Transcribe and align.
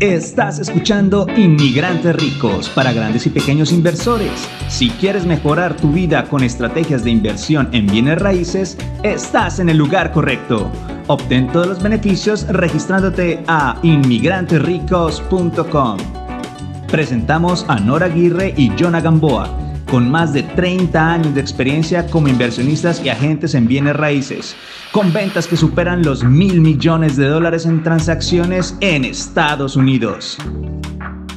Estás 0.00 0.58
escuchando 0.60 1.26
Inmigrantes 1.36 2.14
Ricos 2.14 2.68
para 2.68 2.92
grandes 2.92 3.26
y 3.26 3.30
pequeños 3.30 3.72
inversores. 3.72 4.48
Si 4.68 4.90
quieres 4.90 5.26
mejorar 5.26 5.76
tu 5.76 5.90
vida 5.90 6.26
con 6.26 6.44
estrategias 6.44 7.02
de 7.02 7.10
inversión 7.10 7.68
en 7.72 7.88
bienes 7.88 8.20
raíces, 8.20 8.78
estás 9.02 9.58
en 9.58 9.70
el 9.70 9.76
lugar 9.76 10.12
correcto. 10.12 10.70
Obtén 11.08 11.48
todos 11.48 11.66
los 11.66 11.82
beneficios 11.82 12.46
registrándote 12.46 13.42
a 13.48 13.76
inmigrantesricos.com. 13.82 15.96
Presentamos 16.86 17.64
a 17.66 17.80
Nora 17.80 18.06
Aguirre 18.06 18.54
y 18.56 18.70
Jonah 18.78 19.00
Gamboa, 19.00 19.50
con 19.90 20.10
más 20.10 20.32
de 20.32 20.42
30 20.42 21.12
años 21.12 21.34
de 21.34 21.40
experiencia 21.40 22.06
como 22.06 22.28
inversionistas 22.28 23.02
y 23.04 23.08
agentes 23.08 23.54
en 23.54 23.66
bienes 23.66 23.96
raíces 23.96 24.56
con 24.92 25.12
ventas 25.12 25.46
que 25.46 25.56
superan 25.56 26.02
los 26.02 26.24
mil 26.24 26.60
millones 26.60 27.16
de 27.16 27.26
dólares 27.26 27.66
en 27.66 27.82
transacciones 27.82 28.76
en 28.80 29.04
Estados 29.04 29.76
Unidos. 29.76 30.38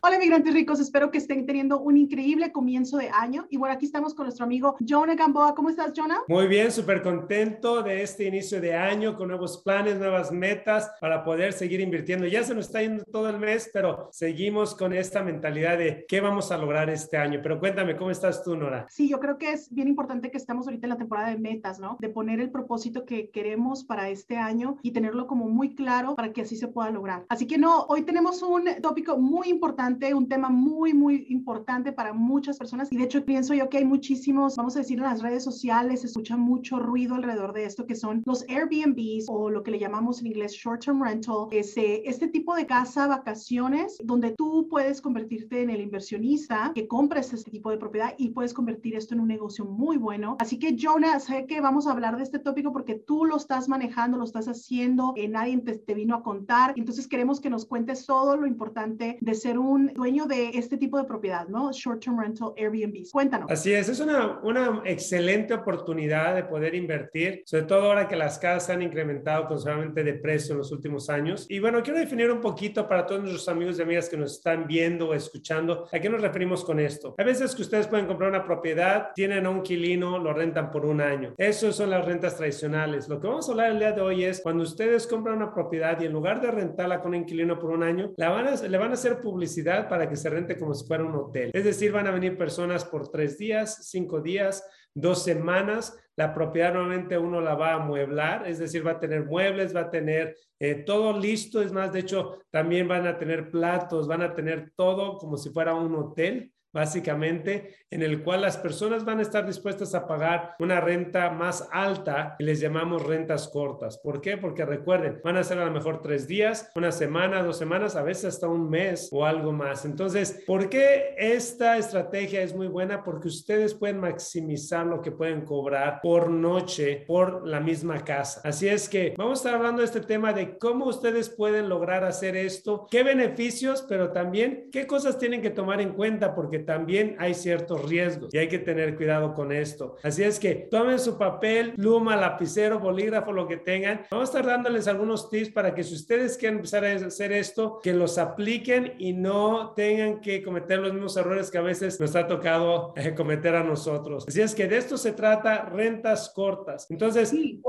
Hola 0.03 0.17
migrantes 0.17 0.51
ricos, 0.55 0.79
espero 0.79 1.11
que 1.11 1.19
estén 1.19 1.45
teniendo 1.45 1.79
un 1.79 1.95
increíble 1.95 2.51
comienzo 2.51 2.97
de 2.97 3.11
año. 3.11 3.45
Y 3.51 3.57
bueno, 3.57 3.75
aquí 3.75 3.85
estamos 3.85 4.15
con 4.15 4.25
nuestro 4.25 4.45
amigo 4.45 4.75
Jonah 4.79 5.13
Gamboa. 5.13 5.53
¿Cómo 5.53 5.69
estás, 5.69 5.93
Jonah? 5.95 6.23
Muy 6.27 6.47
bien, 6.47 6.71
súper 6.71 7.03
contento 7.03 7.83
de 7.83 8.01
este 8.01 8.23
inicio 8.23 8.59
de 8.59 8.75
año 8.75 9.15
con 9.15 9.27
nuevos 9.27 9.61
planes, 9.61 9.99
nuevas 9.99 10.31
metas 10.31 10.89
para 10.99 11.23
poder 11.23 11.53
seguir 11.53 11.81
invirtiendo. 11.81 12.25
Ya 12.25 12.43
se 12.43 12.55
nos 12.55 12.65
está 12.65 12.81
yendo 12.81 13.03
todo 13.03 13.29
el 13.29 13.37
mes, 13.37 13.69
pero 13.71 14.09
seguimos 14.11 14.73
con 14.73 14.91
esta 14.91 15.21
mentalidad 15.21 15.77
de 15.77 16.03
qué 16.07 16.19
vamos 16.19 16.51
a 16.51 16.57
lograr 16.57 16.89
este 16.89 17.17
año. 17.17 17.39
Pero 17.43 17.59
cuéntame, 17.59 17.95
¿cómo 17.95 18.09
estás 18.09 18.43
tú, 18.43 18.55
Nora? 18.55 18.87
Sí, 18.89 19.07
yo 19.07 19.19
creo 19.19 19.37
que 19.37 19.51
es 19.51 19.71
bien 19.71 19.87
importante 19.87 20.31
que 20.31 20.37
estemos 20.37 20.65
ahorita 20.65 20.87
en 20.87 20.93
la 20.93 20.97
temporada 20.97 21.29
de 21.29 21.37
metas, 21.37 21.79
¿no? 21.79 21.97
De 21.99 22.09
poner 22.09 22.39
el 22.39 22.49
propósito 22.49 23.05
que 23.05 23.29
queremos 23.29 23.83
para 23.83 24.09
este 24.09 24.37
año 24.37 24.77
y 24.81 24.93
tenerlo 24.93 25.27
como 25.27 25.47
muy 25.47 25.75
claro 25.75 26.15
para 26.15 26.33
que 26.33 26.41
así 26.41 26.55
se 26.55 26.69
pueda 26.69 26.89
lograr. 26.89 27.23
Así 27.29 27.45
que 27.45 27.59
no, 27.59 27.81
hoy 27.83 28.01
tenemos 28.01 28.41
un 28.41 28.65
tópico 28.81 29.19
muy 29.19 29.47
importante 29.49 29.90
un 30.13 30.27
tema 30.27 30.49
muy, 30.49 30.93
muy 30.93 31.25
importante 31.29 31.91
para 31.91 32.13
muchas 32.13 32.57
personas. 32.57 32.91
Y 32.91 32.97
de 32.97 33.03
hecho, 33.03 33.23
pienso 33.25 33.53
yo 33.53 33.69
que 33.69 33.77
hay 33.77 33.85
muchísimos, 33.85 34.55
vamos 34.55 34.75
a 34.75 34.79
decir, 34.79 34.97
en 34.97 35.03
las 35.03 35.21
redes 35.21 35.43
sociales 35.43 36.01
se 36.01 36.07
escucha 36.07 36.37
mucho 36.37 36.79
ruido 36.79 37.15
alrededor 37.15 37.53
de 37.53 37.65
esto, 37.65 37.85
que 37.85 37.95
son 37.95 38.23
los 38.25 38.43
Airbnbs 38.49 39.25
o 39.27 39.49
lo 39.49 39.63
que 39.63 39.71
le 39.71 39.79
llamamos 39.79 40.21
en 40.21 40.27
inglés 40.27 40.53
short-term 40.53 41.03
rental, 41.03 41.47
ese, 41.51 42.07
este 42.07 42.27
tipo 42.27 42.55
de 42.55 42.65
casa, 42.65 43.07
vacaciones, 43.07 43.97
donde 44.03 44.31
tú 44.31 44.67
puedes 44.69 45.01
convertirte 45.01 45.61
en 45.61 45.69
el 45.69 45.81
inversionista 45.81 46.71
que 46.73 46.87
compres 46.87 47.33
este 47.33 47.51
tipo 47.51 47.69
de 47.69 47.77
propiedad 47.77 48.13
y 48.17 48.29
puedes 48.29 48.53
convertir 48.53 48.95
esto 48.95 49.13
en 49.13 49.21
un 49.21 49.27
negocio 49.27 49.65
muy 49.65 49.97
bueno. 49.97 50.37
Así 50.39 50.57
que, 50.57 50.75
Jonah, 50.79 51.19
sé 51.19 51.45
que 51.45 51.61
vamos 51.61 51.87
a 51.87 51.91
hablar 51.91 52.17
de 52.17 52.23
este 52.23 52.39
tópico 52.39 52.71
porque 52.71 52.95
tú 52.95 53.25
lo 53.25 53.37
estás 53.37 53.67
manejando, 53.69 54.17
lo 54.17 54.23
estás 54.23 54.47
haciendo, 54.47 55.13
eh, 55.15 55.27
nadie 55.27 55.57
te, 55.59 55.77
te 55.77 55.93
vino 55.93 56.15
a 56.15 56.23
contar. 56.23 56.73
Entonces, 56.75 57.07
queremos 57.07 57.39
que 57.39 57.49
nos 57.49 57.65
cuentes 57.65 58.05
todo 58.05 58.37
lo 58.37 58.47
importante 58.47 59.17
de 59.21 59.33
ser 59.33 59.59
un 59.59 59.80
dueño 59.87 60.25
de 60.25 60.49
este 60.49 60.77
tipo 60.77 60.97
de 60.97 61.05
propiedad, 61.05 61.47
¿no? 61.47 61.71
Short-term 61.71 62.19
rental 62.19 62.53
Airbnb. 62.57 63.09
Cuéntanos. 63.11 63.51
Así 63.51 63.73
es, 63.73 63.89
es 63.89 63.99
una, 63.99 64.39
una 64.43 64.81
excelente 64.85 65.53
oportunidad 65.53 66.35
de 66.35 66.43
poder 66.43 66.75
invertir, 66.75 67.43
sobre 67.45 67.65
todo 67.65 67.83
ahora 67.83 68.07
que 68.07 68.15
las 68.15 68.39
casas 68.39 68.71
han 68.71 68.81
incrementado 68.81 69.47
considerablemente 69.47 70.03
de 70.03 70.13
precio 70.15 70.53
en 70.53 70.59
los 70.59 70.71
últimos 70.71 71.09
años. 71.09 71.45
Y 71.49 71.59
bueno, 71.59 71.81
quiero 71.83 71.99
definir 71.99 72.31
un 72.31 72.41
poquito 72.41 72.87
para 72.87 73.05
todos 73.05 73.21
nuestros 73.21 73.47
amigos 73.49 73.79
y 73.79 73.81
amigas 73.81 74.09
que 74.09 74.17
nos 74.17 74.33
están 74.33 74.67
viendo 74.67 75.09
o 75.09 75.13
escuchando, 75.13 75.87
¿a 75.91 75.99
qué 75.99 76.09
nos 76.09 76.21
referimos 76.21 76.63
con 76.63 76.79
esto? 76.79 77.15
A 77.17 77.23
veces 77.23 77.55
que 77.55 77.61
ustedes 77.61 77.87
pueden 77.87 78.07
comprar 78.07 78.29
una 78.29 78.43
propiedad, 78.43 79.09
tienen 79.15 79.45
a 79.45 79.49
un 79.49 79.61
quilino, 79.61 80.19
lo 80.19 80.33
rentan 80.33 80.71
por 80.71 80.85
un 80.85 81.01
año. 81.01 81.33
Eso 81.37 81.71
son 81.71 81.89
las 81.89 82.05
rentas 82.05 82.37
tradicionales. 82.37 83.07
Lo 83.07 83.19
que 83.19 83.27
vamos 83.27 83.47
a 83.47 83.51
hablar 83.51 83.71
el 83.71 83.79
día 83.79 83.91
de 83.91 84.01
hoy 84.01 84.23
es 84.23 84.41
cuando 84.41 84.63
ustedes 84.63 85.07
compran 85.07 85.37
una 85.37 85.53
propiedad 85.53 85.99
y 86.01 86.05
en 86.05 86.13
lugar 86.13 86.41
de 86.41 86.51
rentarla 86.51 87.01
con 87.01 87.09
un 87.09 87.15
inquilino 87.15 87.59
por 87.59 87.71
un 87.71 87.83
año, 87.83 88.11
la 88.17 88.29
van 88.29 88.47
a, 88.47 88.55
le 88.55 88.77
van 88.77 88.91
a 88.91 88.93
hacer 88.93 89.19
publicidad 89.19 89.70
para 89.89 90.07
que 90.09 90.15
se 90.15 90.29
rente 90.29 90.57
como 90.57 90.73
si 90.73 90.85
fuera 90.85 91.03
un 91.03 91.15
hotel. 91.15 91.51
Es 91.53 91.63
decir, 91.63 91.91
van 91.91 92.07
a 92.07 92.11
venir 92.11 92.37
personas 92.37 92.85
por 92.85 93.09
tres 93.09 93.37
días, 93.37 93.87
cinco 93.89 94.21
días, 94.21 94.67
dos 94.93 95.23
semanas. 95.23 95.97
La 96.15 96.33
propiedad 96.33 96.73
normalmente 96.73 97.17
uno 97.17 97.41
la 97.41 97.55
va 97.55 97.71
a 97.71 97.75
amueblar, 97.75 98.47
es 98.47 98.59
decir, 98.59 98.85
va 98.85 98.91
a 98.91 98.99
tener 98.99 99.25
muebles, 99.25 99.75
va 99.75 99.81
a 99.81 99.89
tener 99.89 100.35
eh, 100.59 100.75
todo 100.75 101.17
listo. 101.17 101.61
Es 101.61 101.71
más, 101.71 101.91
de 101.93 101.99
hecho, 101.99 102.39
también 102.49 102.87
van 102.87 103.07
a 103.07 103.17
tener 103.17 103.49
platos, 103.49 104.07
van 104.07 104.21
a 104.21 104.33
tener 104.33 104.73
todo 104.75 105.17
como 105.17 105.37
si 105.37 105.49
fuera 105.49 105.73
un 105.73 105.95
hotel 105.95 106.51
básicamente, 106.73 107.75
en 107.89 108.01
el 108.01 108.23
cual 108.23 108.41
las 108.41 108.57
personas 108.57 109.03
van 109.03 109.19
a 109.19 109.23
estar 109.23 109.45
dispuestas 109.45 109.93
a 109.93 110.07
pagar 110.07 110.55
una 110.59 110.79
renta 110.79 111.29
más 111.29 111.67
alta 111.71 112.35
y 112.39 112.43
les 112.43 112.59
llamamos 112.59 113.05
rentas 113.05 113.49
cortas. 113.49 113.97
¿Por 113.97 114.21
qué? 114.21 114.37
Porque 114.37 114.65
recuerden, 114.65 115.19
van 115.23 115.37
a 115.37 115.43
ser 115.43 115.59
a 115.59 115.65
lo 115.65 115.71
mejor 115.71 116.01
tres 116.01 116.27
días, 116.27 116.71
una 116.75 116.91
semana, 116.91 117.43
dos 117.43 117.57
semanas, 117.57 117.95
a 117.95 118.03
veces 118.03 118.25
hasta 118.25 118.47
un 118.47 118.69
mes 118.69 119.09
o 119.11 119.25
algo 119.25 119.51
más. 119.51 119.85
Entonces, 119.85 120.43
¿por 120.47 120.69
qué 120.69 121.15
esta 121.17 121.77
estrategia 121.77 122.41
es 122.41 122.55
muy 122.55 122.67
buena? 122.67 123.03
Porque 123.03 123.27
ustedes 123.27 123.73
pueden 123.73 123.99
maximizar 123.99 124.85
lo 124.85 125.01
que 125.01 125.11
pueden 125.11 125.41
cobrar 125.41 125.99
por 126.01 126.29
noche 126.29 127.03
por 127.07 127.47
la 127.47 127.59
misma 127.59 128.03
casa. 128.03 128.41
Así 128.43 128.67
es 128.67 128.87
que 128.87 129.13
vamos 129.17 129.39
a 129.39 129.41
estar 129.41 129.55
hablando 129.55 129.81
de 129.81 129.85
este 129.85 130.01
tema 130.01 130.33
de 130.33 130.57
cómo 130.57 130.85
ustedes 130.85 131.29
pueden 131.29 131.67
lograr 131.67 132.03
hacer 132.03 132.35
esto, 132.35 132.87
qué 132.89 133.03
beneficios, 133.03 133.85
pero 133.87 134.11
también 134.11 134.69
qué 134.71 134.87
cosas 134.87 135.17
tienen 135.17 135.41
que 135.41 135.49
tomar 135.49 135.81
en 135.81 135.93
cuenta, 135.93 136.33
porque 136.33 136.59
también 136.61 137.15
hay 137.19 137.33
ciertos 137.33 137.87
riesgos 137.87 138.33
y 138.33 138.37
hay 138.37 138.47
que 138.47 138.59
tener 138.59 138.95
cuidado 138.95 139.33
con 139.33 139.51
esto. 139.51 139.97
Así 140.03 140.23
es 140.23 140.39
que 140.39 140.55
tomen 140.55 140.99
su 140.99 141.17
papel, 141.17 141.73
pluma, 141.73 142.15
lapicero, 142.15 142.79
bolígrafo, 142.79 143.31
lo 143.31 143.47
que 143.47 143.57
tengan. 143.57 144.01
Vamos 144.11 144.29
a 144.29 144.31
estar 144.31 144.45
dándoles 144.45 144.87
algunos 144.87 145.29
tips 145.29 145.49
para 145.49 145.73
que 145.73 145.83
si 145.83 145.95
ustedes 145.95 146.37
quieren 146.37 146.57
empezar 146.57 146.85
a 146.85 146.93
hacer 146.93 147.31
esto, 147.31 147.79
que 147.81 147.93
los 147.93 148.17
apliquen 148.17 148.93
y 148.97 149.13
no 149.13 149.73
tengan 149.75 150.21
que 150.21 150.43
cometer 150.43 150.79
los 150.79 150.93
mismos 150.93 151.17
errores 151.17 151.51
que 151.51 151.57
a 151.57 151.61
veces 151.61 151.99
nos 151.99 152.15
ha 152.15 152.27
tocado 152.27 152.93
eh, 152.95 153.13
cometer 153.15 153.55
a 153.55 153.63
nosotros. 153.63 154.25
Así 154.27 154.41
es 154.41 154.55
que 154.55 154.67
de 154.67 154.77
esto 154.77 154.97
se 154.97 155.13
trata 155.13 155.65
rentas 155.65 156.31
cortas. 156.33 156.87
Entonces, 156.89 157.29
sí. 157.29 157.61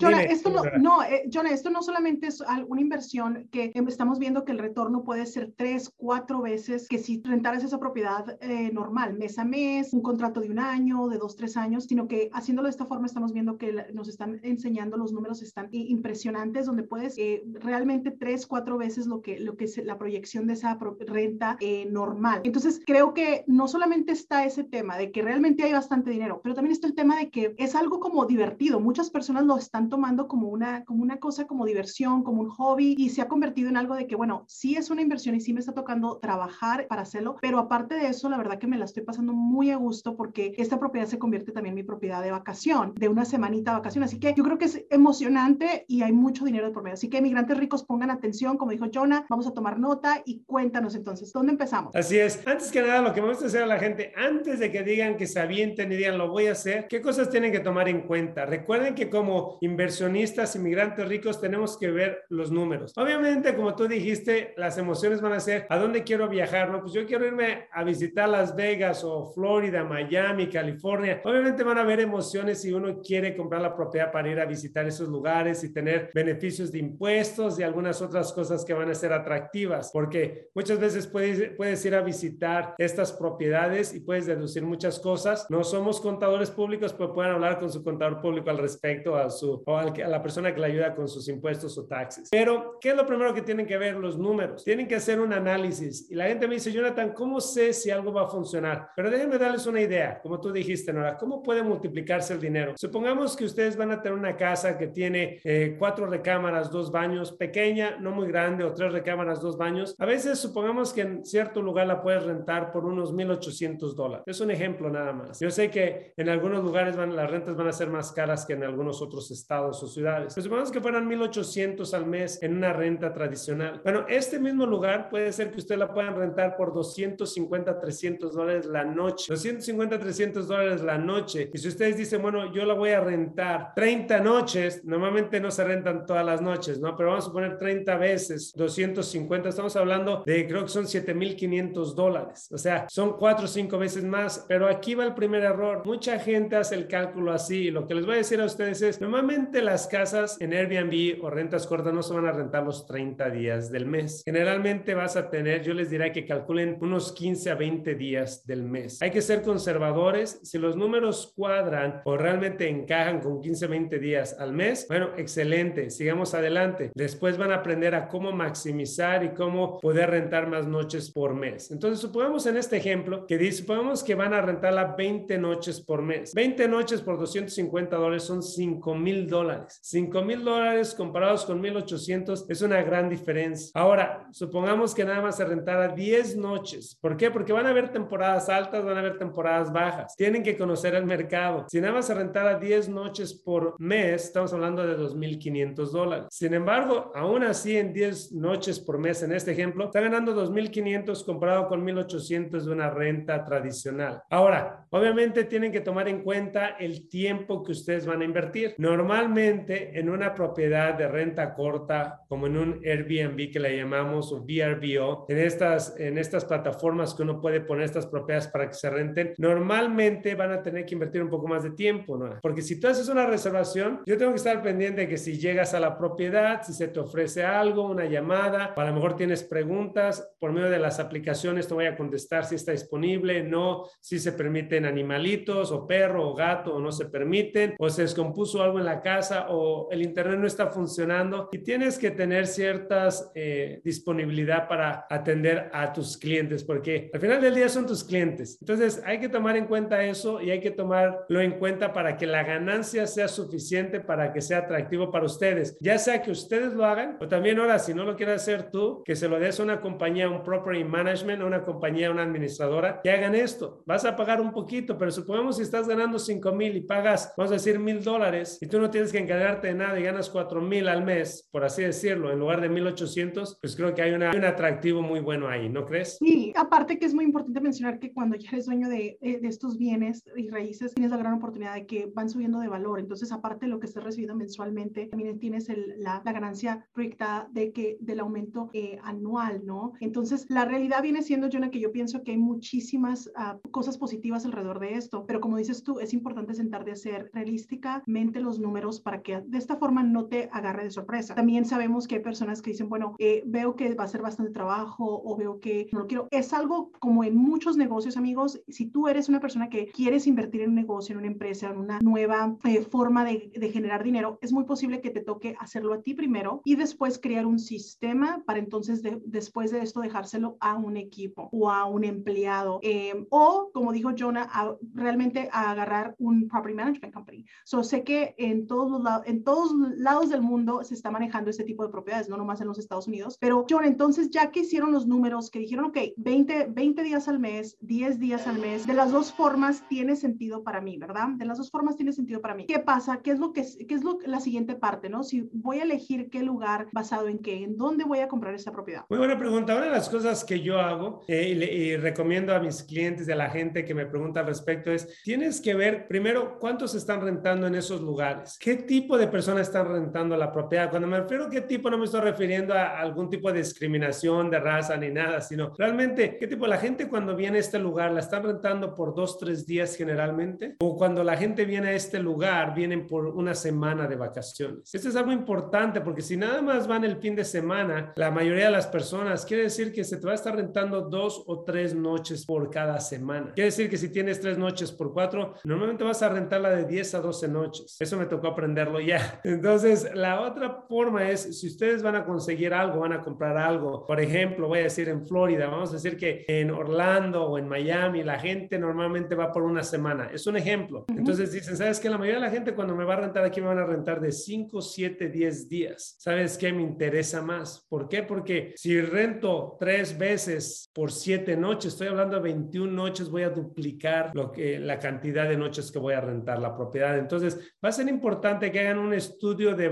Jonah, 0.00 0.22
esto 0.22 0.50
no, 0.50 0.62
no 0.78 1.02
eh, 1.02 1.28
esto 1.50 1.70
no 1.70 1.82
solamente 1.82 2.28
es 2.28 2.42
una 2.68 2.80
inversión 2.80 3.48
que 3.50 3.72
estamos 3.88 4.18
viendo 4.18 4.44
que 4.44 4.52
el 4.52 4.58
retorno 4.58 5.04
puede 5.04 5.26
ser 5.26 5.52
tres, 5.56 5.92
cuatro 5.96 6.42
veces 6.42 6.88
que 6.88 6.98
si 6.98 7.22
rentaras 7.22 7.64
esa 7.64 7.78
propiedad 7.78 8.38
eh, 8.40 8.70
normal, 8.72 9.14
mes 9.18 9.38
a 9.38 9.44
mes, 9.44 9.92
un 9.92 10.02
contrato 10.02 10.40
de 10.40 10.50
un 10.50 10.58
año, 10.58 11.08
de 11.08 11.18
dos, 11.18 11.36
tres 11.36 11.56
años, 11.56 11.84
sino 11.84 12.08
que 12.08 12.30
haciéndolo 12.32 12.66
de 12.66 12.70
esta 12.70 12.86
forma 12.86 13.06
estamos 13.06 13.32
viendo 13.32 13.58
que 13.58 13.86
nos 13.92 14.08
están 14.08 14.40
enseñando, 14.42 14.96
los 14.96 15.12
números 15.12 15.42
están 15.42 15.68
impresionantes, 15.70 16.66
donde 16.66 16.82
puedes 16.82 17.18
eh, 17.18 17.42
realmente 17.54 18.10
tres, 18.10 18.46
cuatro 18.46 18.78
veces 18.78 19.06
lo 19.06 19.20
que, 19.20 19.38
lo 19.38 19.56
que 19.56 19.66
es 19.66 19.76
la 19.84 19.98
proyección 19.98 20.46
de 20.46 20.54
esa 20.54 20.78
renta 21.06 21.56
eh, 21.60 21.86
normal. 21.90 22.40
Entonces, 22.44 22.80
creo 22.84 23.12
que 23.14 23.44
no 23.46 23.68
solamente 23.68 24.12
está 24.12 24.44
ese 24.44 24.64
tema 24.64 24.96
de 24.96 25.12
que 25.12 25.22
realmente 25.22 25.62
hay 25.62 25.72
bastante 25.72 26.10
dinero, 26.10 26.40
pero 26.42 26.54
también 26.54 26.72
está 26.72 26.86
el 26.86 26.94
tema 26.94 27.16
de 27.16 27.30
que 27.30 27.54
es 27.58 27.74
algo 27.74 28.00
como 28.00 28.24
divertido. 28.24 28.80
Muchas 28.80 29.10
personas 29.10 29.44
lo 29.44 29.58
están 29.58 29.88
tomando 29.88 30.28
como 30.28 30.48
una, 30.48 30.84
como 30.84 31.02
una 31.02 31.18
cosa, 31.18 31.46
como 31.46 31.66
diversión, 31.66 32.22
como 32.22 32.40
un 32.40 32.48
hobby, 32.48 32.94
y 32.96 33.10
se 33.10 33.20
ha 33.20 33.28
convertido 33.28 33.68
en 33.68 33.76
algo 33.76 33.94
de 33.94 34.06
que, 34.06 34.16
bueno, 34.16 34.44
sí 34.48 34.76
es 34.76 34.90
una 34.90 35.02
inversión 35.02 35.34
y 35.34 35.40
sí 35.40 35.52
me 35.52 35.60
está 35.60 35.72
tocando 35.72 36.18
trabajar 36.18 36.86
para 36.88 37.02
hacerlo, 37.02 37.36
pero 37.40 37.58
aparte 37.58 37.94
de 37.94 38.08
eso, 38.08 38.29
la 38.30 38.38
verdad 38.38 38.58
que 38.58 38.66
me 38.66 38.78
la 38.78 38.84
estoy 38.84 39.02
pasando 39.02 39.32
muy 39.32 39.70
a 39.70 39.76
gusto 39.76 40.16
porque 40.16 40.54
esta 40.56 40.78
propiedad 40.78 41.06
se 41.06 41.18
convierte 41.18 41.52
también 41.52 41.72
en 41.72 41.76
mi 41.76 41.82
propiedad 41.82 42.22
de 42.22 42.30
vacación, 42.30 42.94
de 42.94 43.08
una 43.08 43.24
semanita 43.24 43.72
de 43.72 43.78
vacación. 43.78 44.04
Así 44.04 44.18
que 44.18 44.34
yo 44.34 44.44
creo 44.44 44.58
que 44.58 44.64
es 44.66 44.84
emocionante 44.90 45.84
y 45.88 46.02
hay 46.02 46.12
mucho 46.12 46.44
dinero 46.44 46.66
de 46.66 46.72
por 46.72 46.82
medio. 46.82 46.94
Así 46.94 47.08
que 47.08 47.20
migrantes 47.20 47.58
ricos 47.58 47.84
pongan 47.84 48.10
atención, 48.10 48.56
como 48.56 48.70
dijo 48.70 48.86
Jonah, 48.92 49.26
vamos 49.28 49.46
a 49.46 49.52
tomar 49.52 49.78
nota 49.78 50.22
y 50.24 50.42
cuéntanos 50.44 50.94
entonces, 50.94 51.32
¿dónde 51.32 51.52
empezamos? 51.52 51.94
Así 51.94 52.18
es. 52.18 52.46
Antes 52.46 52.70
que 52.70 52.82
nada, 52.82 53.02
lo 53.02 53.12
que 53.12 53.20
me 53.20 53.28
gusta 53.28 53.46
hacer 53.46 53.62
a 53.62 53.66
la 53.66 53.78
gente, 53.78 54.12
antes 54.16 54.58
de 54.58 54.70
que 54.70 54.82
digan 54.82 55.16
que 55.16 55.26
se 55.26 55.40
avienten 55.40 55.92
y 55.92 55.96
digan 55.96 56.18
lo 56.18 56.28
voy 56.28 56.46
a 56.46 56.52
hacer, 56.52 56.86
¿qué 56.88 57.00
cosas 57.00 57.30
tienen 57.30 57.52
que 57.52 57.60
tomar 57.60 57.88
en 57.88 58.02
cuenta? 58.02 58.46
Recuerden 58.46 58.94
que 58.94 59.10
como 59.10 59.58
inversionistas, 59.60 60.56
inmigrantes 60.56 61.08
ricos, 61.08 61.40
tenemos 61.40 61.78
que 61.78 61.90
ver 61.90 62.24
los 62.28 62.50
números. 62.50 62.92
Obviamente, 62.96 63.54
como 63.54 63.74
tú 63.74 63.88
dijiste, 63.88 64.54
las 64.56 64.78
emociones 64.78 65.20
van 65.20 65.32
a 65.32 65.40
ser, 65.40 65.66
¿a 65.70 65.78
dónde 65.78 66.04
quiero 66.04 66.28
viajar? 66.28 66.70
No, 66.70 66.80
pues 66.80 66.92
yo 66.92 67.06
quiero 67.06 67.26
irme 67.26 67.68
a 67.72 67.84
visitar 67.84 68.19
Las 68.26 68.54
Vegas 68.54 69.04
o 69.04 69.32
Florida, 69.32 69.84
Miami, 69.84 70.48
California. 70.48 71.20
Obviamente 71.24 71.62
van 71.62 71.78
a 71.78 71.82
haber 71.82 72.00
emociones 72.00 72.62
si 72.62 72.72
uno 72.72 73.00
quiere 73.00 73.36
comprar 73.36 73.62
la 73.62 73.74
propiedad 73.74 74.12
para 74.12 74.28
ir 74.28 74.40
a 74.40 74.46
visitar 74.46 74.86
esos 74.86 75.08
lugares 75.08 75.62
y 75.64 75.72
tener 75.72 76.10
beneficios 76.14 76.72
de 76.72 76.78
impuestos 76.78 77.58
y 77.58 77.62
algunas 77.62 78.00
otras 78.02 78.32
cosas 78.32 78.64
que 78.64 78.74
van 78.74 78.90
a 78.90 78.94
ser 78.94 79.12
atractivas, 79.12 79.90
porque 79.92 80.48
muchas 80.54 80.78
veces 80.78 81.06
puedes, 81.06 81.56
puedes 81.56 81.84
ir 81.84 81.94
a 81.94 82.02
visitar 82.02 82.74
estas 82.78 83.12
propiedades 83.12 83.94
y 83.94 84.00
puedes 84.00 84.26
deducir 84.26 84.62
muchas 84.62 84.98
cosas. 84.98 85.46
No 85.50 85.64
somos 85.64 86.00
contadores 86.00 86.50
públicos, 86.50 86.92
pero 86.92 87.12
pueden 87.12 87.32
hablar 87.32 87.58
con 87.58 87.70
su 87.70 87.82
contador 87.82 88.20
público 88.20 88.50
al 88.50 88.58
respecto, 88.58 89.16
a 89.16 89.30
su 89.30 89.62
o 89.66 89.76
a 89.76 89.84
la 89.84 90.22
persona 90.22 90.54
que 90.54 90.60
le 90.60 90.66
ayuda 90.66 90.94
con 90.94 91.08
sus 91.08 91.28
impuestos 91.28 91.76
o 91.78 91.86
taxes. 91.86 92.28
Pero, 92.30 92.78
¿qué 92.80 92.90
es 92.90 92.96
lo 92.96 93.06
primero 93.06 93.34
que 93.34 93.42
tienen 93.42 93.66
que 93.66 93.78
ver? 93.78 93.96
Los 93.96 94.18
números. 94.18 94.64
Tienen 94.64 94.88
que 94.88 94.96
hacer 94.96 95.20
un 95.20 95.32
análisis. 95.32 96.10
Y 96.10 96.14
la 96.14 96.26
gente 96.26 96.46
me 96.48 96.54
dice, 96.54 96.72
Jonathan, 96.72 97.12
¿cómo 97.12 97.40
sé 97.40 97.72
si 97.72 97.90
algo 97.90 98.09
va 98.12 98.22
a 98.22 98.28
funcionar? 98.28 98.90
Pero 98.94 99.10
déjenme 99.10 99.38
darles 99.38 99.66
una 99.66 99.80
idea, 99.80 100.20
como 100.20 100.40
tú 100.40 100.52
dijiste, 100.52 100.92
Nora, 100.92 101.16
¿cómo 101.16 101.42
puede 101.42 101.62
multiplicarse 101.62 102.34
el 102.34 102.40
dinero? 102.40 102.74
Supongamos 102.76 103.36
que 103.36 103.44
ustedes 103.44 103.76
van 103.76 103.90
a 103.90 104.02
tener 104.02 104.18
una 104.18 104.36
casa 104.36 104.76
que 104.76 104.88
tiene 104.88 105.40
eh, 105.44 105.76
cuatro 105.78 106.06
recámaras, 106.06 106.70
dos 106.70 106.90
baños, 106.90 107.32
pequeña, 107.32 107.96
no 107.98 108.10
muy 108.10 108.28
grande, 108.28 108.64
o 108.64 108.72
tres 108.72 108.92
recámaras, 108.92 109.40
dos 109.40 109.56
baños. 109.56 109.94
A 109.98 110.06
veces 110.06 110.38
supongamos 110.38 110.92
que 110.92 111.02
en 111.02 111.24
cierto 111.24 111.62
lugar 111.62 111.86
la 111.86 112.02
puedes 112.02 112.24
rentar 112.24 112.72
por 112.72 112.84
unos 112.84 113.14
1.800 113.14 113.94
dólares. 113.94 114.24
Es 114.26 114.40
un 114.40 114.50
ejemplo 114.50 114.90
nada 114.90 115.12
más. 115.12 115.40
Yo 115.40 115.50
sé 115.50 115.70
que 115.70 116.12
en 116.16 116.28
algunos 116.28 116.62
lugares 116.62 116.96
van, 116.96 117.14
las 117.14 117.30
rentas 117.30 117.56
van 117.56 117.68
a 117.68 117.72
ser 117.72 117.88
más 117.88 118.12
caras 118.12 118.44
que 118.46 118.54
en 118.54 118.64
algunos 118.64 119.02
otros 119.02 119.30
estados 119.30 119.82
o 119.82 119.86
ciudades. 119.86 120.34
Pero 120.34 120.44
supongamos 120.44 120.70
que 120.70 120.80
fueran 120.80 121.08
1.800 121.08 121.92
al 121.94 122.06
mes 122.06 122.42
en 122.42 122.56
una 122.56 122.72
renta 122.72 123.12
tradicional. 123.12 123.80
Bueno, 123.82 124.04
este 124.08 124.38
mismo 124.38 124.66
lugar 124.66 125.08
puede 125.08 125.32
ser 125.32 125.50
que 125.50 125.58
usted 125.58 125.76
la 125.76 125.92
puedan 125.92 126.16
rentar 126.16 126.56
por 126.56 126.72
250, 126.72 127.78
300 127.78 127.89
dólares 128.32 128.66
la 128.66 128.84
noche. 128.84 129.26
250, 129.28 129.98
300 129.98 130.48
dólares 130.48 130.82
la 130.82 130.98
noche. 130.98 131.50
Y 131.52 131.58
si 131.58 131.68
ustedes 131.68 131.96
dicen, 131.96 132.22
bueno, 132.22 132.52
yo 132.52 132.64
la 132.64 132.74
voy 132.74 132.90
a 132.90 133.00
rentar 133.00 133.72
30 133.74 134.20
noches, 134.20 134.84
normalmente 134.84 135.40
no 135.40 135.50
se 135.50 135.64
rentan 135.64 136.06
todas 136.06 136.24
las 136.24 136.40
noches, 136.40 136.80
¿no? 136.80 136.96
Pero 136.96 137.10
vamos 137.10 137.28
a 137.28 137.32
poner 137.32 137.58
30 137.58 137.96
veces 137.96 138.52
250, 138.54 139.48
estamos 139.48 139.76
hablando 139.76 140.22
de 140.24 140.46
creo 140.46 140.62
que 140.62 140.68
son 140.68 140.84
7.500 140.84 141.94
dólares. 141.94 142.48
O 142.52 142.58
sea, 142.58 142.86
son 142.88 143.16
cuatro 143.16 143.44
o 143.44 143.48
cinco 143.48 143.78
veces 143.78 144.04
más. 144.04 144.44
Pero 144.48 144.68
aquí 144.68 144.94
va 144.94 145.04
el 145.04 145.14
primer 145.14 145.42
error. 145.42 145.82
Mucha 145.84 146.18
gente 146.18 146.56
hace 146.56 146.74
el 146.74 146.88
cálculo 146.88 147.32
así. 147.32 147.70
Lo 147.70 147.86
que 147.86 147.94
les 147.94 148.04
voy 148.04 148.14
a 148.14 148.18
decir 148.18 148.40
a 148.40 148.44
ustedes 148.44 148.82
es, 148.82 149.00
normalmente 149.00 149.62
las 149.62 149.86
casas 149.86 150.36
en 150.40 150.52
Airbnb 150.52 151.22
o 151.22 151.30
rentas 151.30 151.66
cortas 151.66 151.92
no 151.92 152.02
se 152.02 152.14
van 152.14 152.26
a 152.26 152.32
rentar 152.32 152.64
los 152.64 152.86
30 152.86 153.30
días 153.30 153.70
del 153.70 153.86
mes. 153.86 154.22
Generalmente 154.24 154.94
vas 154.94 155.16
a 155.16 155.30
tener, 155.30 155.62
yo 155.62 155.74
les 155.74 155.90
diré 155.90 156.12
que 156.12 156.24
calculen 156.24 156.78
unos 156.80 157.12
15 157.12 157.50
a 157.50 157.54
20 157.54 157.79
días 157.94 158.46
del 158.46 158.62
mes. 158.62 159.00
Hay 159.02 159.10
que 159.10 159.22
ser 159.22 159.42
conservadores. 159.42 160.40
Si 160.42 160.58
los 160.58 160.76
números 160.76 161.32
cuadran 161.34 162.02
o 162.04 162.16
realmente 162.16 162.68
encajan 162.68 163.20
con 163.20 163.40
15 163.40 163.64
a 163.64 163.68
20 163.68 163.98
días 163.98 164.36
al 164.38 164.52
mes, 164.52 164.86
bueno, 164.88 165.10
excelente. 165.16 165.90
Sigamos 165.90 166.34
adelante. 166.34 166.90
Después 166.94 167.38
van 167.38 167.52
a 167.52 167.56
aprender 167.56 167.94
a 167.94 168.08
cómo 168.08 168.32
maximizar 168.32 169.24
y 169.24 169.30
cómo 169.30 169.78
poder 169.80 170.10
rentar 170.10 170.48
más 170.48 170.66
noches 170.66 171.10
por 171.10 171.34
mes. 171.34 171.70
Entonces, 171.70 172.00
supongamos 172.00 172.46
en 172.46 172.56
este 172.56 172.76
ejemplo 172.76 173.26
que 173.26 173.38
dice, 173.38 173.58
supongamos 173.62 174.04
que 174.04 174.14
van 174.14 174.34
a 174.34 174.42
rentarla 174.42 174.94
20 174.96 175.38
noches 175.38 175.80
por 175.80 176.02
mes. 176.02 176.34
20 176.34 176.68
noches 176.68 177.00
por 177.00 177.18
250 177.18 177.96
dólares 177.96 178.24
son 178.24 178.42
5 178.42 178.94
mil 178.94 179.28
dólares. 179.28 179.78
5 179.82 180.22
mil 180.22 180.44
dólares 180.44 180.94
comparados 180.94 181.44
con 181.44 181.60
1800 181.60 182.46
es 182.48 182.62
una 182.62 182.82
gran 182.82 183.08
diferencia. 183.08 183.70
Ahora, 183.74 184.28
supongamos 184.32 184.94
que 184.94 185.04
nada 185.04 185.20
más 185.20 185.36
se 185.36 185.44
rentara 185.44 185.88
10 185.88 186.36
noches. 186.36 186.98
¿Por 187.00 187.16
qué? 187.16 187.30
Porque 187.30 187.52
van 187.52 187.66
a 187.66 187.69
haber 187.70 187.92
temporadas 187.92 188.48
altas, 188.48 188.84
van 188.84 188.96
a 188.96 189.00
haber 189.00 189.18
temporadas 189.18 189.72
bajas. 189.72 190.14
Tienen 190.16 190.42
que 190.42 190.56
conocer 190.56 190.94
el 190.94 191.06
mercado. 191.06 191.66
Si 191.68 191.80
nada 191.80 191.94
más 191.94 192.06
se 192.06 192.14
rentara 192.14 192.58
10 192.58 192.88
noches 192.88 193.34
por 193.34 193.74
mes, 193.78 194.24
estamos 194.24 194.52
hablando 194.52 194.86
de 194.86 194.96
2.500 194.96 195.90
dólares. 195.90 196.26
Sin 196.30 196.54
embargo, 196.54 197.12
aún 197.14 197.42
así 197.44 197.76
en 197.76 197.92
10 197.92 198.32
noches 198.32 198.80
por 198.80 198.98
mes 198.98 199.22
en 199.22 199.32
este 199.32 199.52
ejemplo, 199.52 199.86
está 199.86 200.00
ganando 200.00 200.34
2.500 200.34 201.24
comparado 201.24 201.68
con 201.68 201.86
1.800 201.86 202.62
de 202.62 202.70
una 202.70 202.90
renta 202.90 203.44
tradicional. 203.44 204.22
Ahora, 204.30 204.86
obviamente 204.90 205.44
tienen 205.44 205.72
que 205.72 205.80
tomar 205.80 206.08
en 206.08 206.22
cuenta 206.22 206.76
el 206.78 207.08
tiempo 207.08 207.62
que 207.62 207.72
ustedes 207.72 208.06
van 208.06 208.22
a 208.22 208.24
invertir. 208.24 208.74
Normalmente 208.78 209.98
en 209.98 210.10
una 210.10 210.34
propiedad 210.34 210.94
de 210.94 211.08
renta 211.08 211.54
corta, 211.54 212.22
como 212.28 212.46
en 212.46 212.56
un 212.56 212.80
Airbnb 212.84 213.50
que 213.50 213.60
le 213.60 213.76
llamamos 213.76 214.32
o 214.32 214.40
VRBO, 214.42 215.26
en 215.28 215.38
estas, 215.38 215.98
en 215.98 216.18
estas 216.18 216.44
plataformas 216.44 217.14
que 217.14 217.22
uno 217.22 217.40
puede 217.40 217.59
poner 217.60 217.84
estas 217.84 218.06
propiedades 218.06 218.48
para 218.48 218.68
que 218.68 218.74
se 218.74 218.90
renten, 218.90 219.34
normalmente 219.38 220.34
van 220.34 220.52
a 220.52 220.62
tener 220.62 220.84
que 220.84 220.94
invertir 220.94 221.22
un 221.22 221.30
poco 221.30 221.48
más 221.48 221.62
de 221.62 221.70
tiempo, 221.70 222.16
¿no? 222.16 222.38
Porque 222.42 222.62
si 222.62 222.78
tú 222.78 222.88
haces 222.88 223.08
una 223.08 223.26
reservación, 223.26 224.02
yo 224.06 224.16
tengo 224.16 224.32
que 224.32 224.38
estar 224.38 224.62
pendiente 224.62 225.02
de 225.02 225.08
que 225.08 225.18
si 225.18 225.38
llegas 225.38 225.74
a 225.74 225.80
la 225.80 225.96
propiedad, 225.98 226.62
si 226.62 226.72
se 226.72 226.88
te 226.88 227.00
ofrece 227.00 227.44
algo, 227.44 227.88
una 227.88 228.06
llamada, 228.06 228.74
a 228.76 228.84
lo 228.84 228.94
mejor 228.94 229.16
tienes 229.16 229.44
preguntas, 229.44 230.34
por 230.38 230.52
medio 230.52 230.70
de 230.70 230.78
las 230.78 231.00
aplicaciones 231.00 231.68
te 231.68 231.74
voy 231.74 231.86
a 231.86 231.96
contestar 231.96 232.44
si 232.44 232.54
está 232.54 232.72
disponible, 232.72 233.42
no, 233.42 233.84
si 234.00 234.18
se 234.18 234.32
permiten 234.32 234.84
animalitos 234.84 235.72
o 235.72 235.86
perro 235.86 236.28
o 236.28 236.34
gato 236.34 236.74
o 236.74 236.80
no 236.80 236.92
se 236.92 237.06
permiten, 237.06 237.74
o 237.78 237.88
se 237.90 238.02
descompuso 238.02 238.62
algo 238.62 238.78
en 238.78 238.84
la 238.84 239.00
casa 239.00 239.46
o 239.50 239.88
el 239.90 240.02
internet 240.02 240.38
no 240.38 240.46
está 240.46 240.68
funcionando 240.68 241.48
y 241.52 241.58
tienes 241.58 241.98
que 241.98 242.10
tener 242.10 242.46
ciertas 242.46 243.30
eh, 243.34 243.80
disponibilidad 243.84 244.68
para 244.68 245.06
atender 245.08 245.70
a 245.72 245.92
tus 245.92 246.16
clientes, 246.16 246.64
porque 246.64 247.10
al 247.12 247.20
final 247.20 247.40
del 247.50 247.58
día 247.58 247.68
son 247.68 247.86
tus 247.86 248.04
clientes. 248.04 248.58
Entonces 248.60 249.02
hay 249.04 249.18
que 249.18 249.28
tomar 249.28 249.56
en 249.56 249.66
cuenta 249.66 250.02
eso 250.04 250.40
y 250.40 250.50
hay 250.50 250.60
que 250.60 250.70
tomarlo 250.70 251.40
en 251.40 251.58
cuenta 251.58 251.92
para 251.92 252.16
que 252.16 252.26
la 252.26 252.44
ganancia 252.44 253.06
sea 253.06 253.28
suficiente 253.28 254.00
para 254.00 254.32
que 254.32 254.40
sea 254.40 254.58
atractivo 254.58 255.10
para 255.10 255.26
ustedes, 255.26 255.76
ya 255.80 255.98
sea 255.98 256.22
que 256.22 256.30
ustedes 256.30 256.72
lo 256.72 256.84
hagan 256.84 257.18
o 257.20 257.28
también 257.28 257.58
ahora 257.58 257.78
si 257.78 257.94
no 257.94 258.04
lo 258.04 258.16
quieres 258.16 258.42
hacer 258.42 258.70
tú, 258.70 259.02
que 259.04 259.16
se 259.16 259.28
lo 259.28 259.38
des 259.38 259.58
a 259.58 259.62
una 259.62 259.80
compañía, 259.80 260.28
un 260.28 260.42
property 260.42 260.84
management, 260.84 261.42
una 261.42 261.64
compañía, 261.64 262.10
una 262.10 262.22
administradora, 262.22 263.00
que 263.02 263.10
hagan 263.10 263.34
esto. 263.34 263.82
Vas 263.86 264.04
a 264.04 264.16
pagar 264.16 264.40
un 264.40 264.52
poquito, 264.52 264.96
pero 264.96 265.10
supongamos 265.10 265.56
si 265.56 265.62
estás 265.62 265.88
ganando 265.88 266.18
5 266.18 266.52
mil 266.52 266.76
y 266.76 266.82
pagas, 266.82 267.32
vamos 267.36 267.50
a 267.50 267.54
decir, 267.54 267.78
mil 267.78 268.02
dólares 268.02 268.58
y 268.60 268.66
tú 268.66 268.80
no 268.80 268.90
tienes 268.90 269.12
que 269.12 269.18
encargarte 269.18 269.68
de 269.68 269.74
nada 269.74 269.98
y 269.98 270.02
ganas 270.02 270.30
4 270.30 270.60
mil 270.60 270.88
al 270.88 271.04
mes, 271.04 271.48
por 271.50 271.64
así 271.64 271.82
decirlo, 271.82 272.30
en 272.30 272.38
lugar 272.38 272.60
de 272.60 272.68
1800, 272.68 273.58
pues 273.60 273.76
creo 273.76 273.94
que 273.94 274.02
hay 274.02 274.12
una, 274.12 274.30
un 274.34 274.44
atractivo 274.44 275.02
muy 275.02 275.20
bueno 275.20 275.48
ahí, 275.48 275.68
¿no 275.68 275.84
crees? 275.84 276.16
Sí, 276.18 276.52
aparte 276.56 276.98
que 276.98 277.06
es 277.06 277.14
muy 277.14 277.24
importante 277.24 277.39
mencionar 277.48 277.98
que 277.98 278.12
cuando 278.12 278.36
ya 278.36 278.50
eres 278.50 278.66
dueño 278.66 278.88
de, 278.88 279.18
eh, 279.20 279.40
de 279.40 279.48
estos 279.48 279.78
bienes 279.78 280.24
y 280.36 280.48
raíces, 280.48 280.94
tienes 280.94 281.10
la 281.10 281.16
gran 281.16 281.34
oportunidad 281.34 281.74
de 281.74 281.86
que 281.86 282.10
van 282.14 282.28
subiendo 282.28 282.60
de 282.60 282.68
valor. 282.68 283.00
Entonces, 283.00 283.32
aparte 283.32 283.66
de 283.66 283.70
lo 283.70 283.80
que 283.80 283.86
estés 283.86 284.04
recibiendo 284.04 284.36
mensualmente, 284.36 285.06
también 285.06 285.38
tienes 285.38 285.68
el, 285.68 285.94
la, 285.98 286.22
la, 286.24 286.32
ganancia 286.32 286.86
proyectada 286.92 287.48
de 287.52 287.72
que, 287.72 287.98
del 288.00 288.20
aumento 288.20 288.70
eh, 288.72 288.98
anual, 289.02 289.62
¿no? 289.64 289.92
Entonces, 290.00 290.46
la 290.48 290.64
realidad 290.64 291.02
viene 291.02 291.22
siendo, 291.22 291.48
Jonah, 291.50 291.70
que 291.70 291.80
yo 291.80 291.92
pienso 291.92 292.22
que 292.22 292.32
hay 292.32 292.38
muchísimas 292.38 293.26
uh, 293.28 293.58
cosas 293.70 293.98
positivas 293.98 294.44
alrededor 294.44 294.80
de 294.80 294.94
esto, 294.94 295.24
pero 295.26 295.40
como 295.40 295.56
dices 295.56 295.82
tú, 295.82 296.00
es 296.00 296.12
importante 296.12 296.54
sentar 296.54 296.84
de 296.84 296.92
hacer 296.92 297.30
realísticamente 297.32 298.40
los 298.40 298.58
números 298.58 299.00
para 299.00 299.22
que 299.22 299.40
de 299.40 299.58
esta 299.58 299.76
forma 299.76 300.02
no 300.02 300.26
te 300.26 300.48
agarre 300.52 300.84
de 300.84 300.90
sorpresa. 300.90 301.34
También 301.34 301.64
sabemos 301.64 302.06
que 302.06 302.16
hay 302.16 302.22
personas 302.22 302.62
que 302.62 302.70
dicen, 302.70 302.88
bueno, 302.88 303.14
eh, 303.18 303.42
veo 303.46 303.76
que 303.76 303.94
va 303.94 304.04
a 304.04 304.08
ser 304.08 304.22
bastante 304.22 304.52
trabajo 304.52 305.22
o 305.24 305.36
veo 305.36 305.60
que 305.60 305.88
no 305.92 306.00
lo 306.00 306.06
quiero. 306.06 306.28
Es 306.30 306.52
algo 306.52 306.92
como 306.98 307.24
en 307.24 307.29
muchos 307.36 307.76
negocios, 307.76 308.16
amigos, 308.16 308.60
si 308.68 308.86
tú 308.86 309.08
eres 309.08 309.28
una 309.28 309.40
persona 309.40 309.68
que 309.68 309.86
quieres 309.86 310.26
invertir 310.26 310.62
en 310.62 310.70
un 310.70 310.74
negocio, 310.74 311.12
en 311.12 311.18
una 311.18 311.26
empresa, 311.26 311.70
en 311.70 311.78
una 311.78 311.98
nueva 312.00 312.56
eh, 312.64 312.82
forma 312.82 313.24
de, 313.24 313.52
de 313.54 313.70
generar 313.70 314.02
dinero, 314.02 314.38
es 314.42 314.52
muy 314.52 314.64
posible 314.64 315.00
que 315.00 315.10
te 315.10 315.20
toque 315.20 315.56
hacerlo 315.58 315.94
a 315.94 316.02
ti 316.02 316.14
primero 316.14 316.62
y 316.64 316.76
después 316.76 317.18
crear 317.18 317.46
un 317.46 317.58
sistema 317.58 318.42
para 318.46 318.58
entonces 318.58 319.02
de, 319.02 319.20
después 319.24 319.70
de 319.70 319.80
esto 319.80 320.00
dejárselo 320.00 320.56
a 320.60 320.76
un 320.76 320.96
equipo 320.96 321.48
o 321.52 321.70
a 321.70 321.84
un 321.86 322.04
empleado 322.04 322.80
eh, 322.82 323.26
o 323.30 323.70
como 323.72 323.92
dijo 323.92 324.10
Jonah 324.16 324.48
a, 324.52 324.74
realmente 324.94 325.48
a 325.52 325.70
agarrar 325.70 326.14
un 326.18 326.48
property 326.48 326.74
management 326.74 327.14
company. 327.14 327.44
So 327.64 327.82
sé 327.82 328.04
que 328.04 328.34
en 328.38 328.66
todos 328.66 328.90
los 328.90 329.02
lados 329.02 329.22
en 329.26 329.44
todos 329.44 329.72
lados 329.96 330.30
del 330.30 330.42
mundo 330.42 330.82
se 330.84 330.94
está 330.94 331.10
manejando 331.10 331.50
este 331.50 331.64
tipo 331.64 331.84
de 331.84 331.90
propiedades, 331.90 332.28
no 332.28 332.36
nomás 332.36 332.60
en 332.60 332.68
los 332.68 332.78
Estados 332.78 333.06
Unidos, 333.06 333.36
pero 333.40 333.66
Jonah, 333.68 333.86
entonces 333.86 334.30
ya 334.30 334.50
que 334.50 334.60
hicieron 334.60 334.92
los 334.92 335.06
números 335.06 335.50
que 335.50 335.58
dijeron, 335.58 335.86
ok, 335.86 335.98
20, 336.16 336.66
20 336.70 337.02
días 337.02 337.19
al 337.28 337.38
mes, 337.38 337.76
10 337.80 338.18
días 338.18 338.46
al 338.46 338.58
mes, 338.58 338.86
de 338.86 338.94
las 338.94 339.12
dos 339.12 339.32
formas 339.32 339.86
tiene 339.88 340.16
sentido 340.16 340.62
para 340.62 340.80
mí, 340.80 340.96
¿verdad? 340.96 341.28
De 341.36 341.44
las 341.44 341.58
dos 341.58 341.70
formas 341.70 341.96
tiene 341.96 342.12
sentido 342.12 342.40
para 342.40 342.54
mí. 342.54 342.66
¿Qué 342.66 342.78
pasa? 342.78 343.20
¿Qué 343.22 343.30
es 343.30 343.38
lo 343.38 343.52
que 343.52 343.64
qué 343.86 343.94
es 343.94 344.04
lo 344.04 344.18
la 344.26 344.40
siguiente 344.40 344.74
parte, 344.74 345.08
¿no? 345.08 345.22
Si 345.22 345.48
voy 345.52 345.78
a 345.78 345.82
elegir 345.82 346.30
qué 346.30 346.42
lugar 346.42 346.88
basado 346.92 347.28
en 347.28 347.38
qué, 347.38 347.62
en 347.62 347.76
dónde 347.76 348.04
voy 348.04 348.20
a 348.20 348.28
comprar 348.28 348.54
esta 348.54 348.72
propiedad. 348.72 349.04
Muy 349.08 349.18
buena 349.18 349.38
pregunta. 349.38 349.74
Una 349.74 349.86
de 349.86 349.90
las 349.90 350.08
cosas 350.08 350.44
que 350.44 350.60
yo 350.60 350.78
hago 350.80 351.22
eh, 351.28 351.48
y, 351.50 351.54
le, 351.54 351.72
y, 351.72 351.96
recomiendo 351.96 352.54
a 352.54 352.60
mis 352.60 352.82
clientes 352.82 353.28
y 353.28 353.32
a 353.32 353.36
la 353.36 353.50
gente 353.50 353.84
que 353.84 353.94
me 353.94 354.06
pregunta 354.06 354.40
al 354.40 354.46
respecto 354.46 354.90
es, 354.90 355.22
tienes 355.22 355.60
que 355.60 355.74
ver 355.74 356.06
primero 356.08 356.58
cuántos 356.58 356.94
están 356.94 357.20
rentando 357.20 357.66
en 357.66 357.74
esos 357.74 358.00
lugares, 358.00 358.58
qué 358.58 358.76
tipo 358.76 359.18
de 359.18 359.26
personas 359.28 359.68
están 359.68 359.88
rentando 359.88 360.36
la 360.36 360.52
propiedad. 360.52 360.90
Cuando 360.90 361.08
me 361.08 361.20
refiero 361.20 361.46
a 361.46 361.50
qué 361.50 361.62
tipo, 361.62 361.90
no 361.90 361.98
me 361.98 362.04
estoy 362.04 362.20
refiriendo 362.20 362.74
a 362.74 362.98
algún 362.98 363.28
tipo 363.28 363.52
de 363.52 363.58
discriminación 363.58 364.50
de 364.50 364.58
raza 364.58 364.96
ni 364.96 365.10
nada, 365.10 365.40
sino 365.40 365.72
realmente 365.76 366.36
qué 366.38 366.46
tipo, 366.46 366.66
la 366.66 366.78
gente 366.78 367.08
cuando 367.10 367.36
viene 367.36 367.58
a 367.58 367.60
este 367.60 367.78
lugar 367.78 368.12
la 368.12 368.20
están 368.20 368.44
rentando 368.44 368.94
por 368.94 369.14
dos, 369.14 369.38
tres 369.38 369.66
días 369.66 369.96
generalmente, 369.96 370.76
o 370.80 370.96
cuando 370.96 371.24
la 371.24 371.36
gente 371.36 371.64
viene 371.64 371.88
a 371.88 371.92
este 371.92 372.20
lugar, 372.20 372.74
vienen 372.74 373.06
por 373.06 373.26
una 373.26 373.54
semana 373.54 374.06
de 374.06 374.16
vacaciones. 374.16 374.94
Esto 374.94 375.08
es 375.08 375.16
algo 375.16 375.32
importante 375.32 376.00
porque 376.00 376.22
si 376.22 376.36
nada 376.36 376.62
más 376.62 376.86
van 376.86 377.04
el 377.04 377.16
fin 377.16 377.34
de 377.34 377.44
semana, 377.44 378.12
la 378.16 378.30
mayoría 378.30 378.66
de 378.66 378.70
las 378.70 378.86
personas, 378.86 379.44
quiere 379.44 379.64
decir 379.64 379.92
que 379.92 380.04
se 380.04 380.16
te 380.16 380.26
va 380.26 380.32
a 380.32 380.36
estar 380.36 380.54
rentando 380.54 381.02
dos 381.02 381.42
o 381.46 381.64
tres 381.64 381.94
noches 381.94 382.46
por 382.46 382.70
cada 382.70 383.00
semana. 383.00 383.52
Quiere 383.54 383.70
decir 383.70 383.90
que 383.90 383.96
si 383.96 384.08
tienes 384.10 384.40
tres 384.40 384.56
noches 384.56 384.92
por 384.92 385.12
cuatro, 385.12 385.54
normalmente 385.64 386.04
vas 386.04 386.22
a 386.22 386.28
rentarla 386.28 386.70
de 386.70 386.84
10 386.84 387.14
a 387.14 387.20
12 387.20 387.48
noches. 387.48 387.96
Eso 387.98 388.16
me 388.16 388.26
tocó 388.26 388.48
aprenderlo 388.48 389.00
ya. 389.00 389.40
Entonces, 389.44 390.08
la 390.14 390.40
otra 390.40 390.84
forma 390.88 391.28
es, 391.28 391.58
si 391.58 391.66
ustedes 391.66 392.02
van 392.02 392.16
a 392.16 392.24
conseguir 392.24 392.72
algo, 392.72 393.00
van 393.00 393.12
a 393.12 393.20
comprar 393.20 393.56
algo. 393.56 394.06
Por 394.06 394.20
ejemplo, 394.20 394.68
voy 394.68 394.80
a 394.80 394.84
decir 394.84 395.08
en 395.08 395.26
Florida, 395.26 395.68
vamos 395.68 395.90
a 395.90 395.94
decir 395.94 396.16
que 396.16 396.44
en 396.46 396.70
Orlando 396.70 396.89
o 396.90 397.58
en 397.58 397.68
Miami 397.68 398.22
la 398.22 398.38
gente 398.38 398.78
normalmente 398.78 399.34
va 399.34 399.52
por 399.52 399.62
una 399.62 399.82
semana. 399.82 400.30
Es 400.32 400.46
un 400.46 400.56
ejemplo. 400.56 401.04
Entonces 401.08 401.52
dicen, 401.52 401.76
¿sabes 401.76 402.00
qué? 402.00 402.10
La 402.10 402.18
mayoría 402.18 402.40
de 402.40 402.46
la 402.46 402.52
gente 402.52 402.74
cuando 402.74 402.94
me 402.94 403.04
va 403.04 403.14
a 403.14 403.20
rentar 403.20 403.44
aquí 403.44 403.60
me 403.60 403.68
van 403.68 403.78
a 403.78 403.86
rentar 403.86 404.20
de 404.20 404.32
5, 404.32 404.80
7, 404.80 405.28
10 405.28 405.68
días. 405.68 406.16
¿Sabes 406.18 406.58
qué? 406.58 406.72
Me 406.72 406.82
interesa 406.82 407.42
más. 407.42 407.86
¿Por 407.88 408.08
qué? 408.08 408.22
Porque 408.22 408.74
si 408.76 409.00
rento 409.00 409.76
tres 409.78 410.16
veces 410.18 410.90
por 410.94 411.12
siete 411.12 411.56
noches, 411.56 411.92
estoy 411.92 412.08
hablando 412.08 412.36
de 412.36 412.42
21 412.42 412.92
noches, 412.92 413.30
voy 413.30 413.42
a 413.42 413.50
duplicar 413.50 414.30
lo 414.34 414.52
que, 414.52 414.78
la 414.78 414.98
cantidad 414.98 415.48
de 415.48 415.56
noches 415.56 415.90
que 415.90 415.98
voy 415.98 416.14
a 416.14 416.20
rentar 416.20 416.58
la 416.58 416.74
propiedad. 416.74 417.18
Entonces, 417.18 417.58
va 417.84 417.88
a 417.88 417.92
ser 417.92 418.08
importante 418.08 418.70
que 418.70 418.80
hagan 418.80 418.98
un 418.98 419.12
estudio 419.12 419.74
de, 419.74 419.88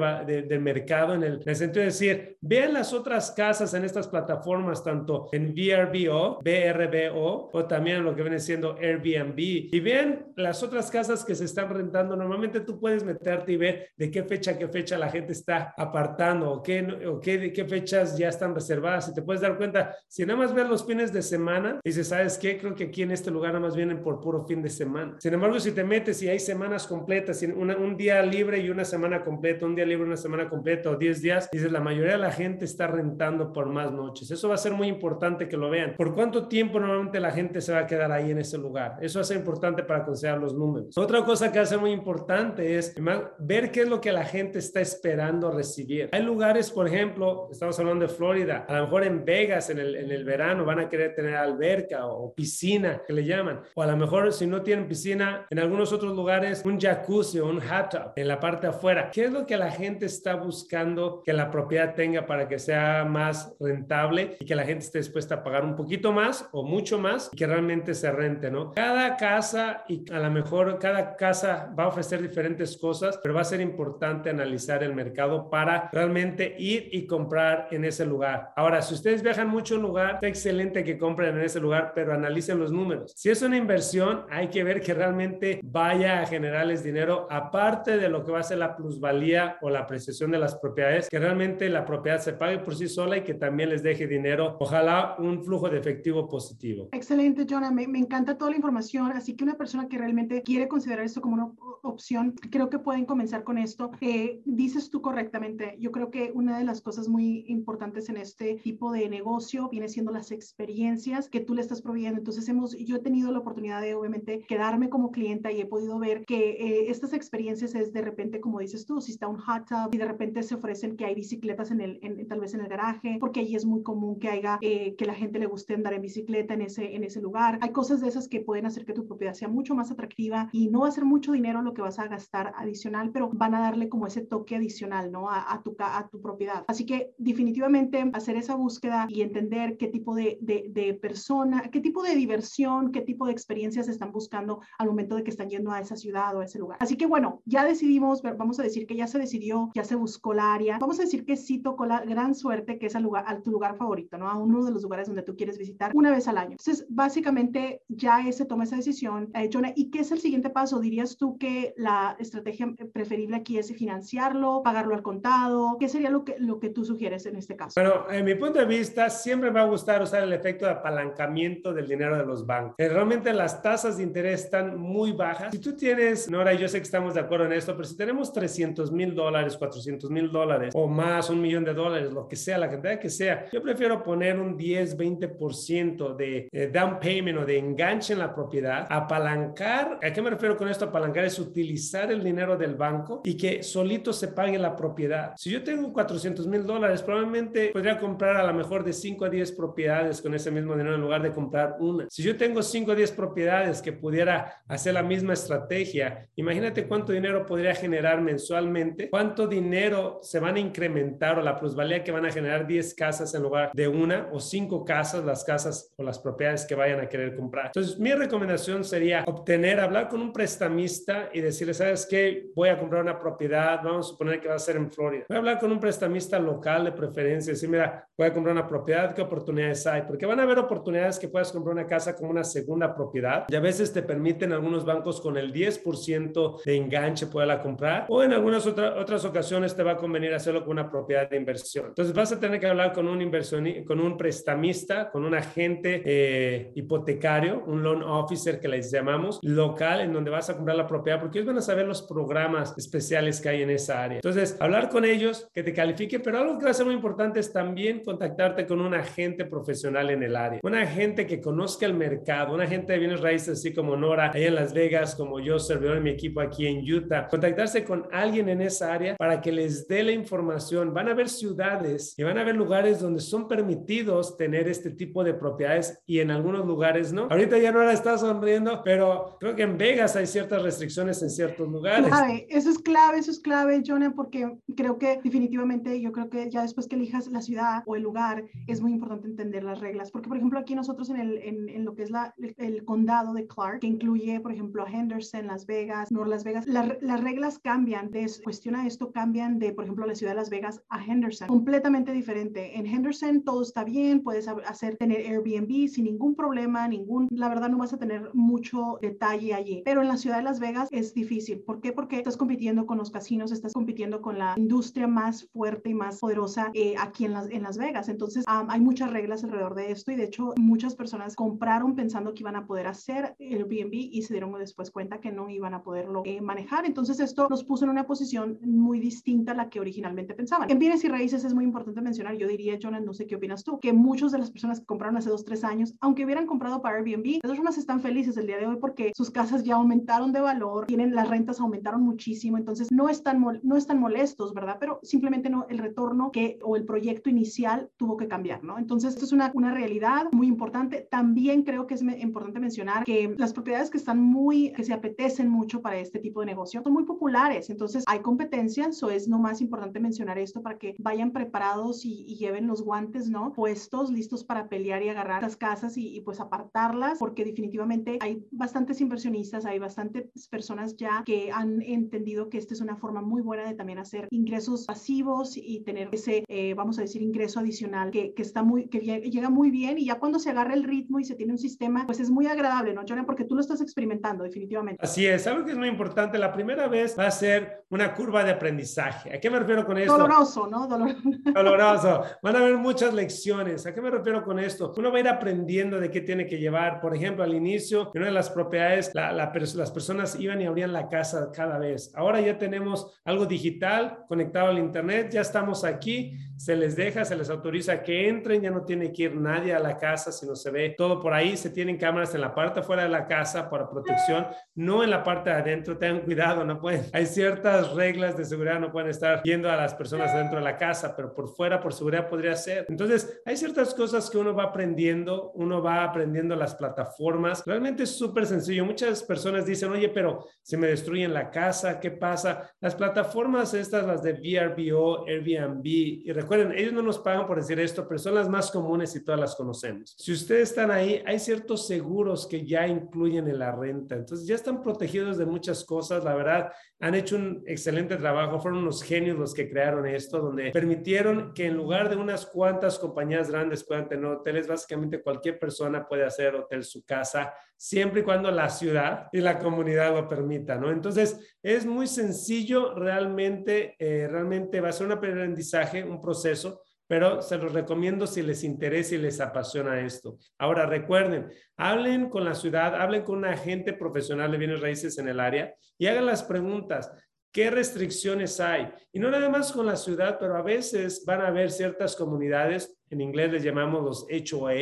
de, 0.49 0.59
mercado 0.59 1.15
en 1.15 1.23
el, 1.23 1.35
en 1.35 1.49
el 1.49 1.57
sentido 1.57 1.81
de 1.81 1.87
decir, 1.87 2.37
vean 2.41 2.73
las 2.73 2.93
otras 2.93 3.31
casas 3.31 3.75
en 3.75 3.85
estas 3.85 4.09
plataformas, 4.09 4.83
tanto 4.83 5.29
en 5.33 5.55
VRBO, 5.55 6.41
BRBO, 6.43 6.88
o 7.15 7.65
también 7.67 8.05
lo 8.05 8.15
que 8.15 8.23
viene 8.23 8.39
siendo 8.39 8.77
Airbnb, 8.77 9.39
y 9.39 9.81
vean 9.81 10.27
las 10.37 10.63
otras 10.63 10.91
casas 10.91 11.25
que 11.25 11.35
se 11.35 11.45
están 11.45 11.69
rentando. 11.71 12.17
Normalmente 12.17 12.61
tú 12.61 12.79
puedes 12.79 13.05
meterte 13.05 13.53
y 13.53 13.57
ver 13.57 13.91
de 13.97 14.11
qué 14.11 14.23
fecha 14.23 14.53
a 14.53 14.59
qué 14.59 14.69
fecha 14.69 14.99
la 14.99 15.11
gente 15.11 15.33
está 15.33 15.75
apartando 15.77 16.51
o 16.51 16.63
qué, 16.63 16.87
o 17.07 17.21
qué, 17.21 17.39
de 17.39 17.53
qué 17.53 17.65
fechas 17.65 18.17
ya 18.17 18.29
están 18.29 18.55
reservadas. 18.55 19.09
Y 19.09 19.15
te 19.15 19.23
puedes 19.23 19.43
dar 19.43 19.57
cuenta, 19.57 19.97
si 20.07 20.25
nada 20.25 20.39
más 20.39 20.55
ves 20.55 20.69
los 20.69 20.87
fines 20.87 21.13
de 21.13 21.23
semana, 21.23 21.81
dices, 21.85 22.09
¿sabes 22.09 22.39
qué? 22.39 22.59
Creo 22.59 22.75
que 22.75 22.85
aquí 22.85 23.03
en 23.03 23.11
este 23.11 23.31
lugar 23.31 23.53
nada 23.53 23.67
más 23.67 23.77
vienen 23.77 24.03
por 24.03 24.21
puro 24.21 24.45
fin 24.47 24.63
de 24.63 24.71
semana. 24.71 25.17
Sin 25.19 25.35
embargo, 25.35 25.59
si 25.61 25.73
te 25.73 25.85
metes 25.85 26.23
y 26.23 26.29
hay 26.29 26.39
semanas 26.39 26.87
completas, 26.87 27.43
un 27.43 27.97
día 27.97 28.23
libre 28.23 28.59
y 28.59 28.71
una 28.71 28.85
semana 28.85 29.25
completa, 29.25 29.67
un 29.67 29.75
día 29.75 29.87
libre 29.87 30.07
una 30.07 30.17
semana 30.17 30.49
completa 30.49 30.91
o 30.91 30.97
10 30.97 31.23
días, 31.23 31.49
dices, 31.51 31.71
la 31.73 31.81
mayoría 31.81 32.13
de 32.13 32.19
la 32.19 32.33
gente 32.33 32.65
está 32.65 32.87
rentando 32.87 33.53
por 33.53 33.67
más 33.67 33.93
noches. 33.93 34.31
Eso 34.31 34.49
va 34.49 34.55
a 34.55 34.59
ser 34.59 34.73
muy 34.73 34.89
importante 34.89 35.49
que 35.49 35.57
lo 35.57 35.71
vean. 35.71 35.95
¿Por 35.97 36.15
cuánto 36.15 36.49
tiempo 36.49 36.78
normalmente 36.81 37.21
la 37.21 37.31
gente 37.31 37.61
se 37.61 37.73
va 37.73 37.81
a 37.81 37.87
quedar 37.87 38.13
ahí 38.13 38.31
en 38.31 38.39
ese 38.39 38.59
lugar? 38.59 38.97
Eso 39.01 39.23
ser 39.25 39.37
importante 39.37 39.83
para 39.83 40.05
considerar 40.05 40.39
los 40.39 40.55
números. 40.55 40.97
Otra 40.97 41.25
cosa 41.25 41.53
que 41.53 41.65
ser 41.67 41.79
muy 41.79 41.91
importante 41.91 42.77
es 42.77 42.95
ver 43.39 43.71
qué 43.71 43.83
es 43.83 43.89
lo 43.89 44.01
que 44.01 44.13
la 44.13 44.25
gente 44.25 44.59
está 44.59 44.81
esperando 44.81 45.51
recibir. 45.51 46.09
Hay 46.13 46.23
lugares, 46.23 46.71
por 46.71 46.87
ejemplo, 46.87 47.49
estamos 47.51 47.79
hablando 47.79 48.07
de 48.07 48.13
Florida, 48.13 48.65
a 48.69 48.75
lo 48.79 48.85
mejor 48.85 49.05
en 49.05 49.25
Vegas 49.25 49.71
en 49.71 49.79
el, 49.79 49.97
en 49.97 50.11
el 50.11 50.25
verano 50.25 50.65
van 50.65 50.81
a 50.81 50.89
querer 50.89 51.15
tener 51.15 51.37
alberca 51.37 52.07
o 52.07 52.35
piscina, 52.35 53.03
que 53.07 53.13
le 53.13 53.25
llaman. 53.25 53.61
O 53.75 53.83
a 53.83 53.87
lo 53.87 53.97
mejor 53.97 54.33
si 54.33 54.47
no 54.47 54.63
tienen 54.63 54.89
piscina, 54.89 55.47
en 55.51 55.59
algunos 55.59 55.93
otros 55.93 56.15
lugares 56.15 56.63
un 56.65 56.79
jacuzzi 56.79 57.41
o 57.41 57.47
un 57.47 57.61
hot 57.61 57.91
tub 57.91 58.13
en 58.17 58.29
la 58.29 58.41
parte 58.41 58.67
afuera. 58.67 59.11
¿Qué 59.13 59.25
es 59.25 59.33
lo 59.33 59.47
que 59.47 59.57
la 59.57 59.71
gente 59.71 60.07
está 60.07 60.37
buscando 60.37 61.23
que 61.25 61.33
la 61.33 61.51
propiedad 61.51 61.95
tenga 61.95 62.27
para 62.27 62.49
que 62.49 62.59
sea 62.59 63.05
más 63.05 63.55
rentable 63.61 64.37
y 64.41 64.45
que 64.45 64.55
la 64.55 64.65
gente 64.65 64.85
esté 64.85 64.99
dispuesta 64.99 65.37
a 65.37 65.43
pagar 65.43 65.65
un 65.65 65.77
poquito 65.77 66.13
más 66.13 66.49
o 66.53 66.63
mucho 66.69 66.99
más 66.99 67.31
que 67.35 67.47
realmente 67.47 67.95
se 67.95 68.13
rente, 68.13 68.51
¿no? 68.51 68.73
Cada 68.73 69.17
casa 69.17 69.85
y 69.89 70.05
a 70.13 70.19
lo 70.19 70.31
mejor 70.31 70.79
cada 70.79 71.17
casa 71.17 71.73
va 71.77 71.85
a 71.85 71.89
ofrecer 71.89 72.21
diferentes 72.21 72.77
cosas, 72.77 73.19
pero 73.23 73.35
va 73.35 73.41
a 73.41 73.45
ser 73.45 73.61
importante 73.61 74.31
analizar 74.31 74.83
el 74.83 74.95
mercado 74.95 75.49
para 75.51 75.89
realmente 75.93 76.55
ir 76.59 76.89
y 76.93 77.07
comprar 77.07 77.69
en 77.71 77.85
ese 77.85 78.05
lugar. 78.05 78.51
Ahora, 78.57 78.83
si 78.83 78.95
ustedes 78.95 79.23
viajan 79.23 79.49
mucho 79.49 79.75
a 79.75 79.79
un 79.79 79.83
lugar, 79.85 80.15
está 80.15 80.29
excelente 80.29 80.85
que 80.85 80.99
compren 80.99 81.37
en 81.37 81.45
ese 81.45 81.61
lugar, 81.61 81.93
pero 81.95 82.13
analicen 82.13 82.59
los 82.59 82.71
números. 82.71 83.13
Si 83.17 83.31
es 83.31 83.43
una 83.43 83.57
inversión, 83.57 84.25
hay 84.31 84.49
que 84.49 84.65
ver 84.65 84.81
que 84.81 84.95
realmente 84.95 85.61
vaya 85.63 86.21
a 86.21 86.27
generarles 86.27 86.85
dinero, 86.85 87.27
aparte 87.31 87.97
de 87.97 88.09
lo 88.09 88.25
que 88.25 88.33
va 88.33 88.41
a 88.41 88.43
ser 88.43 88.59
la 88.59 88.77
plusvalía 88.77 89.57
o 89.63 89.71
la 89.71 89.81
apreciación 89.81 90.31
de 90.31 90.39
las 90.39 90.57
propiedades, 90.57 91.09
que 91.09 91.19
realmente 91.19 91.69
la 91.69 91.85
propiedad 91.85 92.19
se 92.19 92.35
pague 92.35 92.59
por 92.59 92.75
sí 92.75 92.89
sola 92.89 93.17
y 93.17 93.23
que 93.23 93.35
también 93.35 93.71
les 93.71 93.83
deje 93.83 94.07
dinero, 94.07 94.57
ojalá 94.61 95.17
un 95.19 95.43
flujo 95.43 95.69
de 95.69 95.79
efectivo 95.79 96.29
positivo. 96.29 96.58
Excelente, 96.93 97.47
Jonah, 97.49 97.71
me, 97.71 97.87
me 97.87 97.99
encanta 97.99 98.37
toda 98.37 98.51
la 98.51 98.57
información, 98.57 99.13
así 99.13 99.35
que 99.35 99.45
una 99.45 99.57
persona 99.57 99.89
que 99.89 99.99
realmente 99.99 100.43
quiere 100.43 100.69
considerar 100.69 101.05
esto 101.05 101.21
como 101.21 101.35
una 101.35 101.53
opción, 101.83 102.35
creo 102.51 102.71
que 102.71 102.79
pueden 102.79 103.05
comenzar 103.05 103.45
con 103.45 103.59
esto. 103.59 103.91
Eh, 104.01 104.41
dices 104.45 104.91
tú 104.91 105.01
correctamente, 105.01 105.77
yo 105.79 105.93
creo 105.93 106.11
que 106.11 106.33
una 106.35 106.59
de 106.59 106.65
las 106.65 106.81
cosas 106.81 107.09
muy 107.09 107.45
importantes 107.49 108.09
en 108.09 108.17
este 108.17 108.57
tipo 108.57 108.93
de 108.93 109.09
negocio 109.09 109.69
viene 109.69 109.89
siendo 109.89 110.13
las 110.13 110.31
experiencias 110.33 111.29
que 111.29 111.41
tú 111.41 111.55
le 111.55 111.63
estás 111.63 111.83
proveyendo. 111.83 112.19
Entonces, 112.19 112.49
hemos, 112.49 112.77
yo 112.77 112.97
he 112.97 113.01
tenido 113.01 113.33
la 113.33 113.39
oportunidad 113.39 113.81
de, 113.81 113.95
obviamente, 113.95 114.41
quedarme 114.49 114.89
como 114.89 115.11
clienta 115.11 115.53
y 115.53 115.61
he 115.61 115.67
podido 115.67 115.99
ver 115.99 116.25
que 116.25 116.51
eh, 116.51 116.91
estas 116.91 117.13
experiencias 117.13 117.75
es 117.75 117.93
de 117.93 118.03
repente, 118.03 118.41
como 118.41 118.61
dices 118.61 118.87
tú, 118.87 119.01
si 119.01 119.13
está 119.13 119.29
un 119.29 119.39
hot 119.39 119.67
tub 119.67 119.93
y 119.93 119.99
de 119.99 120.05
repente 120.05 120.43
se 120.43 120.55
ofrecen 120.55 120.97
que 120.97 121.05
hay 121.05 121.15
bicicletas 121.15 121.71
en 121.71 121.81
el, 121.81 121.99
en, 122.03 122.27
tal 122.29 122.41
vez 122.41 122.55
en 122.55 122.61
el 122.61 122.69
garaje, 122.69 123.17
porque 123.21 123.41
allí 123.41 123.55
es 123.55 123.65
muy 123.65 123.83
común 123.83 124.19
que 124.19 124.29
haya, 124.29 124.59
eh, 124.61 124.95
que 124.97 125.07
la 125.07 125.15
gente 125.15 125.39
le 125.39 125.47
guste 125.47 125.75
andar 125.75 125.95
en 125.95 126.03
bicicleta 126.03 126.48
en 126.55 126.63
ese, 126.63 126.95
en 126.95 127.05
ese 127.05 127.21
lugar. 127.21 127.59
Hay 127.63 127.71
cosas 127.71 128.01
de 128.01 128.09
esas 128.09 128.29
que 128.29 128.41
pueden 128.41 128.67
hacer 128.67 128.85
que 128.85 128.93
tu 128.93 129.07
propiedad 129.07 129.35
sea 129.35 129.49
mucho 129.49 129.75
más 129.75 129.91
atractiva 129.91 130.49
y 130.53 130.69
no 130.69 130.81
va 130.81 130.89
a 130.89 130.93
ser 130.93 131.05
mucho 131.05 131.33
dinero 131.33 131.63
lo 131.63 131.75
que 131.75 131.83
vas 131.83 131.99
a 131.99 132.09
gastar 132.09 132.53
adicional, 132.57 133.11
pero 133.13 133.31
van 133.33 133.55
a 133.55 133.61
darle 133.61 133.89
como 133.89 134.07
ese 134.07 134.23
toque 134.23 134.57
adicional, 134.57 135.11
¿no? 135.13 135.29
A, 135.29 135.53
a 135.53 135.63
tu, 135.63 135.77
a 135.79 136.09
tu 136.11 136.21
propiedad. 136.21 136.65
Así 136.69 136.87
que 136.87 137.13
definitivamente 137.19 138.11
hacer 138.13 138.37
esa 138.37 138.55
búsqueda 138.55 139.07
y 139.09 139.23
entender 139.23 139.77
qué 139.77 139.89
tipo 139.89 140.15
de, 140.15 140.39
de, 140.41 140.67
de 140.71 140.95
persona, 140.95 141.71
qué 141.71 141.81
tipo 141.81 142.03
de 142.03 142.15
diversión, 142.15 142.93
qué 142.93 143.01
tipo 143.01 143.27
de 143.27 143.33
experiencias 143.33 143.89
están 143.89 144.13
buscando 144.13 144.61
al 144.79 144.89
momento 144.89 145.17
de 145.17 145.25
que 145.25 145.31
están 145.31 145.49
yendo 145.49 145.71
a 145.71 145.81
esa 145.81 145.97
ciudad 145.97 146.37
o 146.37 146.41
a 146.41 146.45
ese 146.45 146.59
lugar. 146.59 146.79
Así 146.81 146.97
que 146.97 147.07
bueno, 147.07 147.43
ya 147.45 147.65
decidimos, 147.65 148.23
vamos 148.23 148.59
a 148.61 148.63
decir 148.63 148.87
que 148.87 148.97
ya 148.97 149.07
se 149.07 149.19
decidió, 149.19 149.71
ya 149.75 149.85
se 149.85 149.95
buscó 149.95 150.35
la 150.35 150.55
área. 150.55 150.79
Vamos 150.79 150.99
a 150.99 151.03
decir 151.03 151.25
que 151.25 151.37
sí 151.37 151.59
tocó 151.59 151.87
la 151.87 152.01
gran 152.05 152.35
suerte 152.35 152.79
que 152.79 152.87
es 152.87 152.97
al 152.97 153.03
lugar, 153.03 153.25
a 153.27 153.41
tu 153.41 153.51
lugar 153.51 153.77
favorito, 153.77 154.19
¿no? 154.19 154.29
A 154.29 154.37
uno 154.37 154.65
de 154.65 154.73
los 154.73 154.83
lugares 154.83 155.07
donde 155.07 155.23
tú 155.23 155.37
quieres 155.37 155.59
visitar 155.59 155.93
una 155.95 156.11
vez 156.11 156.29
al 156.29 156.38
año. 156.39 156.53
Entonces, 156.53 156.87
básicamente 156.89 157.83
ya 157.89 158.21
se 158.33 158.45
toma 158.45 158.65
esa 158.65 158.77
decisión. 158.77 159.31
Eh, 159.35 159.49
Jonah, 159.53 159.73
¿y 159.75 159.91
qué 159.91 160.01
es 160.01 160.13
el 160.13 160.19
siguiente 160.19 160.51
paso? 160.51 160.81
¿Dirías 160.81 161.17
tú 161.17 161.39
que 161.39 161.75
la 161.77 162.17
estrategia 162.19 162.73
preferible 162.93 163.37
aquí 163.37 163.59
es 163.59 163.73
financiarlo, 163.75 164.63
pagarlo 164.63 164.95
al 164.95 165.03
contado? 165.03 165.77
¿Qué 165.79 165.89
sería 165.89 166.11
lo 166.11 166.25
que, 166.25 166.37
lo 166.39 166.59
que 166.61 166.71
tú 166.71 166.85
sugieres 166.85 167.27
en 167.27 167.37
este 167.37 167.57
caso? 167.57 167.81
Bueno, 167.81 168.11
en 168.11 168.25
mi 168.25 168.35
punto 168.35 168.59
de 168.59 168.67
vista, 168.67 169.11
siempre 169.11 169.51
me 169.51 169.61
va 169.61 169.67
a 169.67 169.69
gustar 169.69 170.03
usar 170.03 170.23
el 170.23 170.33
efecto 170.33 170.65
de 170.65 170.73
apalancamiento 170.73 171.73
del 171.73 171.89
dinero 171.89 172.17
de 172.17 172.25
los 172.25 172.47
bancos. 172.47 172.75
Eh, 172.79 172.89
realmente 172.89 173.33
las 173.33 173.63
tasas 173.63 173.97
de 173.97 174.03
interés 174.03 174.45
están 174.45 174.79
muy 174.79 175.13
bajas. 175.13 175.53
Si 175.53 175.59
tú 175.59 175.75
tienes, 175.75 176.31
Nora, 176.31 176.55
yo 176.55 176.69
sé 176.69 176.79
que 176.79 176.85
estamos 176.85 177.15
de 177.15 177.21
acuerdo 177.21 177.47
en 177.47 177.53
esto, 177.53 177.73
pero 177.75 177.85
si 177.85 177.97
tenemos 177.97 178.33
300 178.33 178.93
mil 178.93 179.15
dólares, 179.15 179.57
400 179.57 180.11
mil 180.11 180.31
dólares 180.31 180.73
o 180.75 180.87
más, 180.87 181.31
un 181.31 181.41
millón 181.41 181.65
de 181.65 181.75
dólares, 181.75 182.13
lo 182.13 182.29
que 182.29 182.37
sea, 182.37 182.59
la 182.59 182.71
cantidad 182.71 182.99
que 182.99 183.11
sea, 183.11 183.47
yo 183.51 183.63
prefiero 183.63 184.03
poner 184.03 184.39
un 184.39 184.57
10, 184.57 184.97
20% 184.97 186.17
de 186.17 186.28
eh, 186.53 186.71
down 186.73 186.99
payment 187.01 187.39
o 187.39 187.45
de 187.45 187.59
enganche 187.59 188.13
en 188.13 188.19
la 188.19 188.35
propiedad, 188.35 188.87
apalancar. 188.89 189.99
¿A 190.03 190.13
qué 190.13 190.23
me 190.23 190.31
refiero 190.31 190.57
con 190.57 190.69
esto? 190.69 190.87
Apalancar 190.87 191.25
es 191.25 191.39
utilizar 191.39 192.11
el 192.11 192.23
dinero 192.23 192.57
del 192.57 192.75
banco 192.75 193.23
y 193.25 193.37
que 193.37 193.63
solito 193.63 194.13
se 194.13 194.29
pague 194.29 194.59
la 194.59 194.77
propiedad. 194.77 195.33
Si 195.37 195.51
yo 195.51 195.63
tengo 195.63 195.93
400 195.93 196.47
mil 196.47 196.67
dólares, 196.67 197.03
probablemente 197.03 197.71
podría 197.71 197.99
comprar 197.99 198.37
a 198.37 198.47
lo 198.47 198.55
mejor 198.55 198.85
de 198.85 198.93
5 198.93 199.25
a 199.25 199.31
10 199.31 199.53
propiedades 199.53 200.21
con 200.21 200.35
ese 200.35 200.51
mismo 200.51 200.77
dinero 200.77 200.95
en 200.95 201.01
lugar 201.01 201.23
de 201.23 201.33
comprar 201.33 201.77
una. 201.81 202.07
Si 202.11 202.23
yo 202.23 202.37
tengo 202.37 202.63
5 202.63 202.93
o 202.93 202.95
10 202.95 203.13
propiedades 203.13 203.83
que 203.83 203.93
pudiera 203.93 204.63
hacer 204.69 204.95
la 204.95 205.03
misma 205.03 205.33
estrategia, 205.33 206.29
imagínate 206.37 206.87
cuánto 206.87 207.13
dinero 207.13 207.47
podría 207.47 207.75
generar 207.75 208.21
mensualmente, 208.21 209.11
cuánto 209.11 209.47
dinero 209.47 210.21
se 210.23 210.41
van 210.41 210.57
a 210.57 210.61
incrementar 210.61 211.39
o 211.39 211.43
la 211.43 211.57
plusvalía 211.57 212.05
que 212.05 212.13
van 212.13 212.27
a 212.27 212.33
generar 212.33 212.67
10 212.67 212.95
casas 212.95 213.35
en 213.35 213.43
lugar 213.43 213.71
de 213.75 213.89
una 213.89 214.29
o 214.33 214.41
5 214.41 214.85
casas, 214.85 215.25
las 215.25 215.45
casas 215.45 215.93
o 215.97 216.03
las 216.09 216.19
propiedades 216.19 216.67
que 216.67 216.75
vayan 216.75 217.01
a 217.01 217.09
querer 217.09 217.37
comprar. 217.37 217.67
Entonces, 217.67 217.99
mi 217.99 218.13
recomendación 218.13 218.85
sería 218.85 219.25
obtener, 219.27 219.81
hablar 219.81 220.09
con 220.09 220.21
un 220.21 220.33
prestamista 220.33 221.31
y 221.33 221.41
decirle, 221.41 221.75
¿sabes 221.75 222.07
qué? 222.07 222.51
Voy 222.55 222.69
a 222.69 222.79
comprar 222.79 223.03
una 223.03 223.19
propiedad, 223.19 223.81
vamos 223.83 224.07
a 224.07 224.11
suponer 224.11 224.41
que 224.41 224.49
va 224.49 224.55
a 224.55 224.59
ser 224.59 224.77
en 224.77 224.91
Florida. 224.91 225.25
Voy 225.29 225.37
a 225.37 225.39
hablar 225.39 225.59
con 225.59 225.71
un 225.71 225.81
prestamista 225.81 226.39
local 226.39 226.85
de 226.85 226.93
preferencia, 226.93 227.53
decir, 227.53 227.69
mira, 227.69 228.09
voy 228.17 228.27
a 228.27 228.33
comprar 228.33 228.53
una 228.53 228.67
propiedad, 228.67 229.15
¿qué 229.15 229.23
oportunidades 229.23 229.87
hay? 229.87 230.03
Porque 230.03 230.27
van 230.27 230.41
a 230.41 230.43
haber 230.43 230.59
oportunidades 230.59 231.19
que 231.19 231.29
puedas 231.29 231.53
comprar 231.53 231.75
una 231.75 231.87
casa 231.87 232.17
como 232.17 232.31
una 232.31 232.45
segunda 232.45 232.95
propiedad 232.95 233.47
y 233.49 233.55
a 233.55 233.61
veces 233.61 233.93
te 233.93 234.03
permiten 234.03 234.53
algunos 234.53 234.85
bancos 234.85 235.21
con 235.21 235.37
el 235.37 235.53
10% 235.53 236.63
de 236.65 236.77
enganche 236.77 237.27
poderla 237.27 237.61
comprar 237.61 238.07
o 238.09 238.23
en 238.23 238.33
algunas 238.33 238.67
otras 238.67 239.25
ocasiones 239.25 239.77
te 239.77 239.83
va 239.83 239.93
a 239.93 239.97
convenir 239.97 240.35
hacerlo 240.35 240.63
con 240.63 240.73
una 240.73 240.91
propiedad 240.91 241.29
de 241.29 241.37
inversión. 241.37 241.87
Entonces 241.89 242.15
vas 242.15 242.33
a 242.33 242.41
tener 242.41 242.61
que 242.61 242.67
hablar 242.67 242.93
con 242.93 243.09
un 243.09 243.21
inversión, 243.21 243.67
con 243.85 244.01
un 244.01 244.17
prestamista, 244.17 245.11
con 245.11 245.25
un 245.25 245.35
agente 245.35 245.98
eh, 246.05 246.73
hipotecario, 246.75 247.65
un 247.67 247.83
loan 247.83 248.03
officer 248.03 248.61
que 248.61 248.69
les 248.69 248.91
llamamos, 248.91 249.39
local, 249.43 250.01
en 250.01 250.13
donde 250.13 250.31
vas 250.31 250.51
a 250.51 250.57
comprar 250.57 250.77
la 250.77 250.87
propiedad, 250.87 251.21
porque 251.21 251.39
ellos 251.39 251.49
van 251.49 251.59
a 251.59 251.63
saber 251.63 251.87
los 251.87 252.03
programas 252.03 252.75
especiales 252.77 253.41
que 253.41 253.49
hay 253.49 253.63
en 253.63 253.71
esa 253.71 254.03
área. 254.03 254.17
Entonces, 254.17 254.57
hablar 254.61 254.89
con 254.89 255.05
ellos, 255.05 255.49
que 255.53 255.63
te 255.63 255.73
califique, 255.73 256.21
pero 256.21 256.39
algo 256.39 256.59
que 256.59 256.65
va 256.65 256.71
a 256.71 256.75
ser 256.75 256.87
muy 256.87 256.95
importante 256.95 257.41
es 257.41 257.53
también 257.53 258.03
contactarte 258.05 258.67
con 258.67 258.81
un 258.81 258.95
agente 258.95 259.45
profesional 259.45 260.11
en 260.11 260.23
el 260.23 260.37
área, 260.37 260.61
un 260.63 260.75
agente 260.75 261.27
que 261.27 261.41
conozca 261.41 261.87
el 261.87 261.95
mercado, 261.95 262.55
un 262.55 262.61
agente 262.61 262.93
de 262.93 262.99
bienes 262.99 263.21
raíces 263.21 263.59
así 263.59 263.73
como 263.73 263.97
Nora, 263.97 264.31
allá 264.31 264.49
en 264.49 264.55
Las 264.55 264.73
Vegas, 264.73 265.15
como 265.15 265.41
yo, 265.41 265.59
servidor 265.59 265.97
de 265.97 266.01
mi 266.01 266.11
equipo 266.11 266.41
aquí 266.41 266.67
en 266.67 266.81
Utah, 266.91 267.29
contactarse 267.29 267.85
con 267.85 268.07
alguien 268.13 268.49
en 268.49 268.61
esa 268.61 268.93
área 268.93 269.17
para 269.17 269.41
que 269.41 269.53
les 269.53 269.87
dé 269.89 270.03
la 270.03 270.13
información. 270.13 270.93
Van 270.95 271.09
a 271.09 271.13
haber 271.13 271.29
ciudades 271.29 272.15
y 272.17 272.23
van 272.23 272.39
a 272.39 272.43
haber 272.43 272.57
lugares 272.57 273.01
donde 273.01 273.21
son 273.21 273.49
permitidos 273.49 274.37
tener 274.37 274.69
este 274.69 274.91
tipo 274.91 275.25
de 275.25 275.35
propiedades 275.35 275.88
y 276.07 276.21
en 276.21 276.31
algunos 276.31 276.67
lugares 276.67 277.13
no. 277.13 277.29
Ahorita 277.31 277.59
ya 277.59 277.73
Nora 277.73 277.93
está 277.93 278.19
sonriendo, 278.19 278.83
pero 278.85 279.37
creo 279.41 279.55
que 279.55 279.63
en 279.63 279.79
Vegas 279.79 280.17
hay 280.17 280.27
ciertas 280.27 280.63
restricciones 280.63 281.23
en 281.23 281.31
ciertos 281.31 281.69
lugares. 281.69 282.07
Clave, 282.07 282.47
eso 282.51 282.71
es 282.71 282.79
clave, 282.79 283.19
eso 283.19 283.31
es 283.31 283.41
clave, 283.41 283.83
Jonah, 283.85 284.15
porque 284.15 284.59
creo 284.77 284.99
que 284.99 285.21
definitivamente 285.23 286.01
yo 286.01 286.13
creo 286.13 286.29
que 286.31 286.51
ya 286.51 286.63
después 286.63 286.87
que 286.87 286.97
elijas 286.97 287.29
la 287.29 287.43
ciudad 287.43 287.83
o 287.87 287.97
el 287.97 288.03
lugar, 288.03 288.45
es 288.67 288.81
muy 288.81 288.93
importante 288.93 289.29
entender 289.29 289.65
las 289.65 289.81
reglas. 289.81 290.11
Porque, 290.11 290.29
por 290.29 290.37
ejemplo, 290.37 290.59
aquí 290.59 290.75
nosotros 290.75 291.11
en, 291.11 291.21
el, 291.21 291.39
en, 291.39 291.69
en 291.69 291.85
lo 291.85 291.95
que 291.95 292.03
es 292.03 292.11
la, 292.11 292.35
el, 292.57 292.85
condado 292.85 293.33
de 293.35 293.47
Clark, 293.47 293.81
que 293.81 293.87
incluye, 293.87 294.41
por 294.41 294.53
ejemplo, 294.53 294.85
a 294.85 294.91
Henderson, 294.91 295.47
Las 295.47 295.67
Vegas, 295.67 296.11
North 296.11 296.29
Las 296.29 296.45
Vegas, 296.45 296.67
las 296.67 297.21
reglas 297.23 297.59
cambian, 297.59 298.11
de 298.11 298.31
cuestión 298.43 298.77
a 298.77 298.87
esto, 298.87 299.11
cambian 299.13 299.59
de, 299.59 299.73
por 299.73 299.85
ejemplo, 299.85 300.07
la 300.07 300.15
ciudad 300.15 300.33
de 300.33 300.37
Las 300.37 300.51
Vegas 300.51 300.83
a 300.89 301.05
Henderson. 301.05 301.49
Completamente 301.49 302.13
diferente. 302.13 302.79
En 302.79 302.87
Henderson 302.87 303.43
todo 303.43 303.63
está 303.63 303.85
bien, 303.85 304.23
puedes 304.23 304.49
hacer, 304.49 304.97
tener 304.97 305.21
Airbnb 305.21 305.78
sin 305.87 306.05
ningún 306.05 306.35
problema, 306.35 306.89
ningún, 306.89 307.29
la 307.31 307.49
verdad 307.49 307.69
no 307.69 307.79
vas 307.79 307.93
a 307.93 307.99
tener 307.99 308.31
mucho 308.35 308.99
detalle 309.01 309.55
allí. 309.55 309.83
Pero 309.85 310.03
en 310.03 310.09
la 310.09 310.17
ciudad 310.17 310.39
de 310.39 310.43
Las 310.43 310.59
Vegas 310.59 310.89
es 310.91 311.15
difícil. 311.15 311.61
¿Por 311.61 311.81
qué? 311.81 311.93
Porque 311.93 312.17
estás 312.17 312.37
compitiendo 312.37 312.87
con 312.87 312.99
los 312.99 313.11
casinos, 313.11 313.53
estás 313.53 313.75
compitiendo 313.75 314.21
con 314.21 314.39
la 314.39 314.55
industria 314.57 315.07
más 315.07 315.49
fuerte 315.53 315.91
y 315.91 315.95
más 315.95 316.19
poderosa 316.19 316.71
eh, 316.75 316.95
aquí 316.99 317.27
en 317.27 317.35
Las, 317.35 317.49
en 317.51 317.63
Las 317.63 317.79
Vegas. 317.79 318.09
Entonces, 318.09 318.45
hay 318.47 318.81
muchas 318.81 319.11
reglas 319.13 319.45
alrededor 319.45 319.75
de 319.77 319.93
esto 319.93 320.11
y 320.11 320.17
de 320.17 320.25
hecho 320.25 320.55
muchas 320.59 320.97
personas 320.97 321.37
compraron 321.37 321.95
pensando 321.95 322.35
que 322.35 322.43
iban 322.43 322.57
a 322.57 322.67
poder 322.67 322.87
hacer 322.87 323.37
el 323.39 323.59
Airbnb 323.59 323.93
y 323.93 324.23
se 324.23 324.35
dieron 324.35 324.49
después 324.59 324.91
cuenta 324.91 325.21
que 325.21 325.31
no 325.31 325.51
iban 325.51 325.75
a 325.75 325.83
poderlo 325.83 326.23
eh, 326.25 326.41
manejar. 326.41 326.87
Entonces, 326.87 327.21
esto 327.21 327.49
nos 327.51 327.65
puso 327.65 327.85
en 327.85 327.91
una 327.91 328.07
posición 328.07 328.59
muy 328.63 328.99
distinta 329.01 329.53
a 329.53 329.55
la 329.55 329.69
que 329.69 329.81
originalmente 329.81 330.35
pensaban. 330.35 330.71
En 330.71 330.79
bienes 330.79 331.05
y 331.05 331.09
raíces 331.09 331.45
es 331.45 331.55
muy 331.55 331.65
importante 331.65 332.01
mencionar, 332.01 332.37
yo 332.37 332.49
diría, 332.49 332.79
Jonathan, 332.79 333.05
no 333.05 333.13
sé 333.13 333.27
qué 333.27 333.37
opinas 333.37 333.65
tú, 333.65 333.79
que 333.81 333.93
muchas 333.93 334.33
de 334.33 334.39
las 334.39 334.51
personas 334.51 334.81
que 334.81 334.87
compraron 334.87 335.17
hace 335.17 335.29
dos, 335.31 335.45
tres 335.45 335.65
años, 335.65 335.68
aunque 336.01 336.25
hubieran 336.25 336.47
comprado 336.47 336.83
para 336.83 336.99
Airbnb, 336.99 337.41
las 337.43 337.51
personas 337.51 337.79
están 337.79 338.01
felices 338.01 338.37
el 338.37 338.47
día 338.47 338.59
de 338.59 338.67
hoy 338.67 338.77
porque 338.81 339.13
sus 339.15 339.31
casas 339.31 339.65
ya 339.65 339.77
aumentaron 339.77 340.33
de 340.33 340.41
valor, 340.41 340.87
tienen 340.87 341.15
las 341.15 341.29
rentas 341.29 341.61
aumentaron 341.61 342.03
muchísimo, 342.03 342.57
entonces 342.57 342.91
no 342.91 343.09
están, 343.09 343.45
no 343.63 343.77
están 343.77 344.01
molestos, 344.01 344.55
¿verdad? 344.55 344.77
Pero 344.81 345.01
simplemente 345.03 345.51
no, 345.51 345.67
el 345.69 345.79
retorno 345.79 346.31
que 346.33 346.59
o 346.63 346.77
el 346.77 346.85
proyecto 346.85 347.31
inicial 347.31 347.91
tuvo 347.97 348.17
que 348.17 348.29
cambiar, 348.29 348.65
¿no? 348.65 348.79
Entonces, 348.79 349.15
esto 349.15 349.25
es 349.25 349.33
una, 349.33 349.51
una 349.55 349.73
realidad 349.73 350.27
muy 350.33 350.47
importante. 350.47 351.07
También 351.11 351.63
creo 351.63 351.87
que 351.87 351.95
es 351.95 352.03
importante 352.03 352.61
mencionar 352.61 353.05
que 353.05 353.35
las 353.37 353.53
propiedades 353.53 353.91
que 353.91 353.99
están 353.99 354.21
muy, 354.21 354.73
que 354.73 354.85
se 354.85 354.93
apetecen 354.93 355.49
mucho 355.49 355.83
para 355.83 355.99
este 355.99 356.19
tipo 356.19 356.41
de 356.41 356.47
negocio 356.47 356.83
son 356.83 356.93
muy 356.93 357.05
populares, 357.05 357.71
entonces 357.71 358.05
hay 358.07 358.21
competencia, 358.21 358.87
eso 358.87 359.11
es 359.11 359.29
no 359.29 359.39
más 359.39 359.61
importante 359.61 360.01
mencionar 360.01 360.39
esto 360.39 360.63
para 360.63 360.79
que 360.79 360.95
vayan 360.99 361.33
preparados 361.33 362.05
y, 362.05 362.39
lleven 362.39 362.69
los 362.69 362.83
guantes, 362.83 363.29
¿no? 363.29 363.53
Puestos, 363.53 364.13
listos 364.13 364.45
para 364.45 364.69
pelear 364.69 365.03
y 365.03 365.09
agarrar 365.09 365.43
las 365.43 365.57
casas 365.59 365.97
y, 365.97 366.17
y 366.17 366.21
pues 366.21 366.41
apartarlas, 366.41 367.19
porque 367.19 367.45
definitivamente 367.45 368.19
hay 368.21 368.45
bastantes 368.51 369.01
inversionistas, 369.01 369.67
hay 369.67 369.79
bastantes 369.79 370.49
personas 370.49 370.97
ya 370.97 371.23
que 371.25 371.51
han 371.53 371.83
entendido 371.83 372.49
que 372.49 372.59
esta 372.59 372.75
es 372.75 372.81
una 372.81 372.97
forma 372.97 373.21
muy 373.21 373.43
buena 373.43 373.67
de 373.67 373.75
también 373.75 373.99
hacer 373.99 374.29
ingresos 374.31 374.87
pasivos 374.87 375.57
y 375.57 375.83
tener 375.85 376.09
ese, 376.13 376.45
eh, 376.49 376.75
vamos 376.75 376.99
a 376.99 377.03
decir, 377.03 377.23
ingreso 377.23 377.61
adicional 377.61 378.11
que, 378.11 378.35
que 378.35 378.43
está 378.43 378.63
muy, 378.63 378.89
que 378.89 379.01
llega 379.01 379.51
muy 379.51 379.71
bien 379.71 379.99
y 379.99 380.07
ya 380.07 380.19
cuando 380.19 380.39
se 380.39 380.51
agarra 380.51 380.75
el 380.75 380.85
ritmo 380.85 381.19
y 381.19 381.25
se 381.25 381.35
tiene 381.35 381.53
un 381.53 381.59
sistema, 381.59 382.07
pues 382.07 382.21
es 382.21 382.31
muy 382.31 382.47
agradable, 382.47 382.95
¿no, 382.95 383.03
Jonah? 383.07 383.27
Porque 383.27 383.45
tú 383.45 383.55
lo 383.55 383.61
estás 383.61 383.81
experimentando 383.81 384.45
definitivamente. 384.45 385.03
Así 385.03 385.27
es, 385.27 385.47
algo 385.47 385.65
que 385.65 385.73
es 385.73 385.79
muy 385.79 385.89
importante, 385.89 386.39
la 386.39 386.53
primera 386.53 386.89
vez 386.89 387.17
va 387.19 387.27
a 387.27 387.31
ser 387.31 387.85
una 387.91 388.15
curva 388.15 388.45
de 388.45 388.53
aprendizaje. 388.53 389.35
¿A 389.35 389.41
qué 389.41 389.51
me 389.51 389.59
refiero 389.59 389.85
con 389.85 389.99
esto? 389.99 390.13
Doloroso, 390.13 390.67
¿no? 390.67 390.87
Doloroso. 390.87 392.23
Van 392.43 392.57
a 392.57 392.59
haber 392.59 392.77
muchas 392.77 393.15
lecciones. 393.15 393.87
¿A 393.87 393.95
qué 393.95 394.01
me 394.01 394.11
refiero 394.11 394.45
con 394.45 394.59
esto? 394.59 394.93
Uno 394.97 395.11
va 395.11 395.19
a 395.19 395.21
ir 395.21 395.29
aprendiendo 395.29 395.48
de 395.49 396.11
qué 396.11 396.21
tiene 396.21 396.47
que 396.47 396.59
llevar. 396.59 397.01
Por 397.01 397.15
ejemplo, 397.15 397.45
al 397.45 397.55
inicio, 397.55 398.11
en 398.15 398.23
una 398.23 398.27
de 398.27 398.35
las 398.35 398.51
propiedades, 398.51 399.11
la, 399.15 399.33
las 399.33 399.91
personas 399.91 400.39
iban 400.39 400.61
y 400.61 400.67
abrían 400.67 400.93
la 400.93 401.09
casa 401.09 401.51
cada 401.53 401.79
vez. 401.79 402.13
Ahora 402.15 402.41
ya 402.41 402.59
tenemos 402.59 403.21
algo 403.25 403.47
digital 403.47 404.25
conectado 404.29 404.69
al 404.69 404.79
Internet, 404.79 405.31
ya 405.33 405.41
estamos 405.41 405.85
aquí 405.85 406.37
se 406.59 406.75
les 406.75 406.97
deja, 406.97 407.25
se 407.25 407.37
les 407.37 407.49
autoriza 407.51 408.03
que 408.03 408.29
entren, 408.29 408.61
ya 408.61 408.71
no 408.71 408.85
tiene 408.85 409.13
que 409.13 409.25
ir 409.25 409.37
nadie 409.37 409.73
a 409.73 409.79
la 409.79 409.97
casa, 409.97 410.33
sino 410.33 410.57
se 410.57 410.73
ve 410.73 410.93
todo 410.99 411.21
por 411.21 411.33
ahí, 411.33 411.57
se 411.57 411.71
tienen 411.71 411.97
cámaras 411.97 412.35
en 412.35 412.41
la 412.41 412.53
parte 412.53 412.81
afuera 412.81 413.05
de 413.05 413.09
la 413.09 413.29
casa 413.29 413.71
para 413.71 413.89
protección, 413.89 414.45
no 414.75 415.05
en 415.05 415.11
la 415.11 415.23
parte 415.23 415.51
de 415.51 415.57
adentro, 415.57 415.97
tengan 415.97 416.23
cuidado, 416.23 416.65
no 416.65 416.81
pueden, 416.81 417.05
hay 417.13 417.27
ciertas 417.27 417.95
reglas 417.95 418.37
de 418.37 418.45
seguridad, 418.45 418.81
no 418.81 418.91
pueden 418.91 419.09
estar 419.09 419.41
viendo 419.45 419.71
a 419.71 419.77
las 419.77 419.95
personas 419.95 420.35
dentro 420.35 420.59
de 420.59 420.65
la 420.65 420.77
casa, 420.77 421.15
pero 421.15 421.33
por 421.33 421.49
fuera, 421.49 421.81
por 421.81 421.95
seguridad 421.95 422.29
podría 422.29 422.57
ser. 422.57 422.87
Entonces, 422.89 423.41
hay 423.47 423.57
ciertas 423.57 423.95
cosas 423.95 424.29
que 424.29 424.37
uno 424.37 424.53
va 424.53 424.65
aprendiendo, 424.65 425.38
uno 425.55 425.83
va 425.83 426.05
aprendiendo 426.05 426.55
las 426.57 426.75
plataformas, 426.75 427.65
realmente 427.67 428.05
es 428.05 428.11
súper 428.11 428.47
sencillo, 428.47 428.85
muchas 428.85 429.23
personas 429.23 429.67
dicen, 429.67 429.91
oye, 429.91 430.09
pero 430.09 430.47
se 430.63 430.77
me 430.77 430.89
destruyen 430.89 431.35
la 431.35 431.51
casa, 431.51 432.01
¿qué 432.01 432.11
pasa? 432.11 432.71
Las 432.81 432.95
plataformas 432.95 433.75
estas, 433.75 434.07
las 434.07 434.23
de 434.23 434.33
VRBO, 434.35 435.27
Airbnb, 435.27 435.85
y 435.85 436.33
recuerden, 436.33 436.73
ellos 436.73 436.93
no 436.93 437.03
nos 437.03 437.19
pagan 437.19 437.47
por 437.47 437.57
decir 437.57 437.79
esto, 437.81 438.07
pero 438.07 438.19
son 438.19 438.35
las 438.35 438.49
más 438.49 438.71
comunes 438.71 439.15
y 439.17 439.25
todas 439.25 439.41
las 439.41 439.55
conocemos. 439.55 440.15
Si 440.19 440.33
ustedes 440.33 440.71
están 440.71 440.91
ahí, 440.91 441.23
hay 441.27 441.39
ciertos 441.39 441.87
seguros 441.87 442.47
que 442.47 442.67
ya 442.67 442.87
incluyen 442.87 443.49
en 443.49 443.59
la 443.59 443.73
renta. 443.73 444.15
Entonces 444.15 444.47
ya 444.47 444.55
están 444.55 444.83
protegidos 444.83 445.39
de 445.39 445.47
muchas 445.47 445.85
cosas. 445.85 446.25
La 446.25 446.35
verdad, 446.35 446.73
han 447.01 447.15
hecho 447.15 447.37
un 447.37 447.63
excelente 447.67 448.17
trabajo. 448.17 448.59
Fueron 448.59 448.81
unos 448.81 449.03
genios 449.03 449.39
los 449.39 449.55
que 449.55 449.69
crearon 449.69 450.07
esto, 450.07 450.41
donde 450.41 450.71
permitieron 450.71 451.53
que 451.55 451.67
en 451.67 451.77
lugar 451.77 452.09
de 452.11 452.17
unas 452.17 452.47
cuantas 452.47 452.99
compañías 452.99 453.51
grandes 453.51 453.85
puedan 453.85 454.09
tener 454.09 454.27
hoteles, 454.27 454.67
básicamente 454.67 455.18
cualquier 455.23 455.59
persona 455.59 456.07
puede 456.07 456.25
hacer 456.25 456.55
hotel 456.55 456.85
su 456.85 457.05
casa, 457.05 457.55
siempre 457.77 458.21
y 458.21 458.25
cuando 458.25 458.51
la 458.51 458.69
ciudad 458.71 459.29
y 459.33 459.41
la 459.41 459.59
comunidad 459.59 460.15
lo 460.15 460.29
permitan, 460.29 460.81
¿no? 460.81 460.91
Entonces, 460.91 461.57
es 461.63 461.87
muy 461.87 462.07
sencillo, 462.07 462.95
realmente, 462.95 463.95
eh, 463.99 464.27
realmente 464.29 464.81
va 464.81 464.89
a 464.89 464.93
ser 464.93 465.07
un 465.07 465.13
aprendizaje, 465.13 466.03
un 466.03 466.21
proceso, 466.21 466.83
pero 467.09 467.41
se 467.41 467.57
los 467.57 467.73
recomiendo 467.73 468.27
si 468.27 468.43
les 468.43 468.63
interesa 468.63 469.15
y 469.15 469.19
les 469.19 469.41
apasiona 469.41 470.01
esto. 470.01 470.37
Ahora, 470.59 470.87
recuerden, 470.87 471.51
hablen 471.77 472.29
con 472.29 472.45
la 472.45 472.55
ciudad, 472.55 472.95
hablen 472.95 473.23
con 473.23 473.39
un 473.39 473.47
agente 473.47 473.95
profesional 473.95 474.53
de 474.53 474.59
bienes 474.59 474.81
raíces 474.81 475.17
en 475.19 475.29
el 475.29 475.41
área 475.41 475.75
y 475.97 476.07
hagan 476.07 476.27
las 476.27 476.43
preguntas. 476.43 477.11
¿Qué 477.51 477.71
restricciones 477.71 478.61
hay? 478.61 478.93
Y 479.11 479.19
no 479.19 479.31
nada 479.31 479.49
más 479.49 479.73
con 479.73 479.87
la 479.87 479.97
ciudad, 479.97 480.37
pero 480.39 480.57
a 480.57 480.63
veces 480.63 481.25
van 481.25 481.41
a 481.41 481.49
haber 481.49 481.71
ciertas 481.71 482.15
comunidades, 482.15 483.01
en 483.09 483.23
inglés 483.23 483.53
les 483.53 483.65
llamamos 483.65 484.05
los 484.05 484.27
HOA 484.31 484.75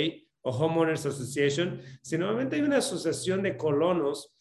o 0.46 0.50
Homeowners 0.50 1.04
Association. 1.04 1.80
Si 2.02 2.16
normalmente 2.16 2.54
hay 2.54 2.62
una 2.62 2.78
asociación 2.78 3.42
de 3.42 3.56
colonos, 3.56 4.32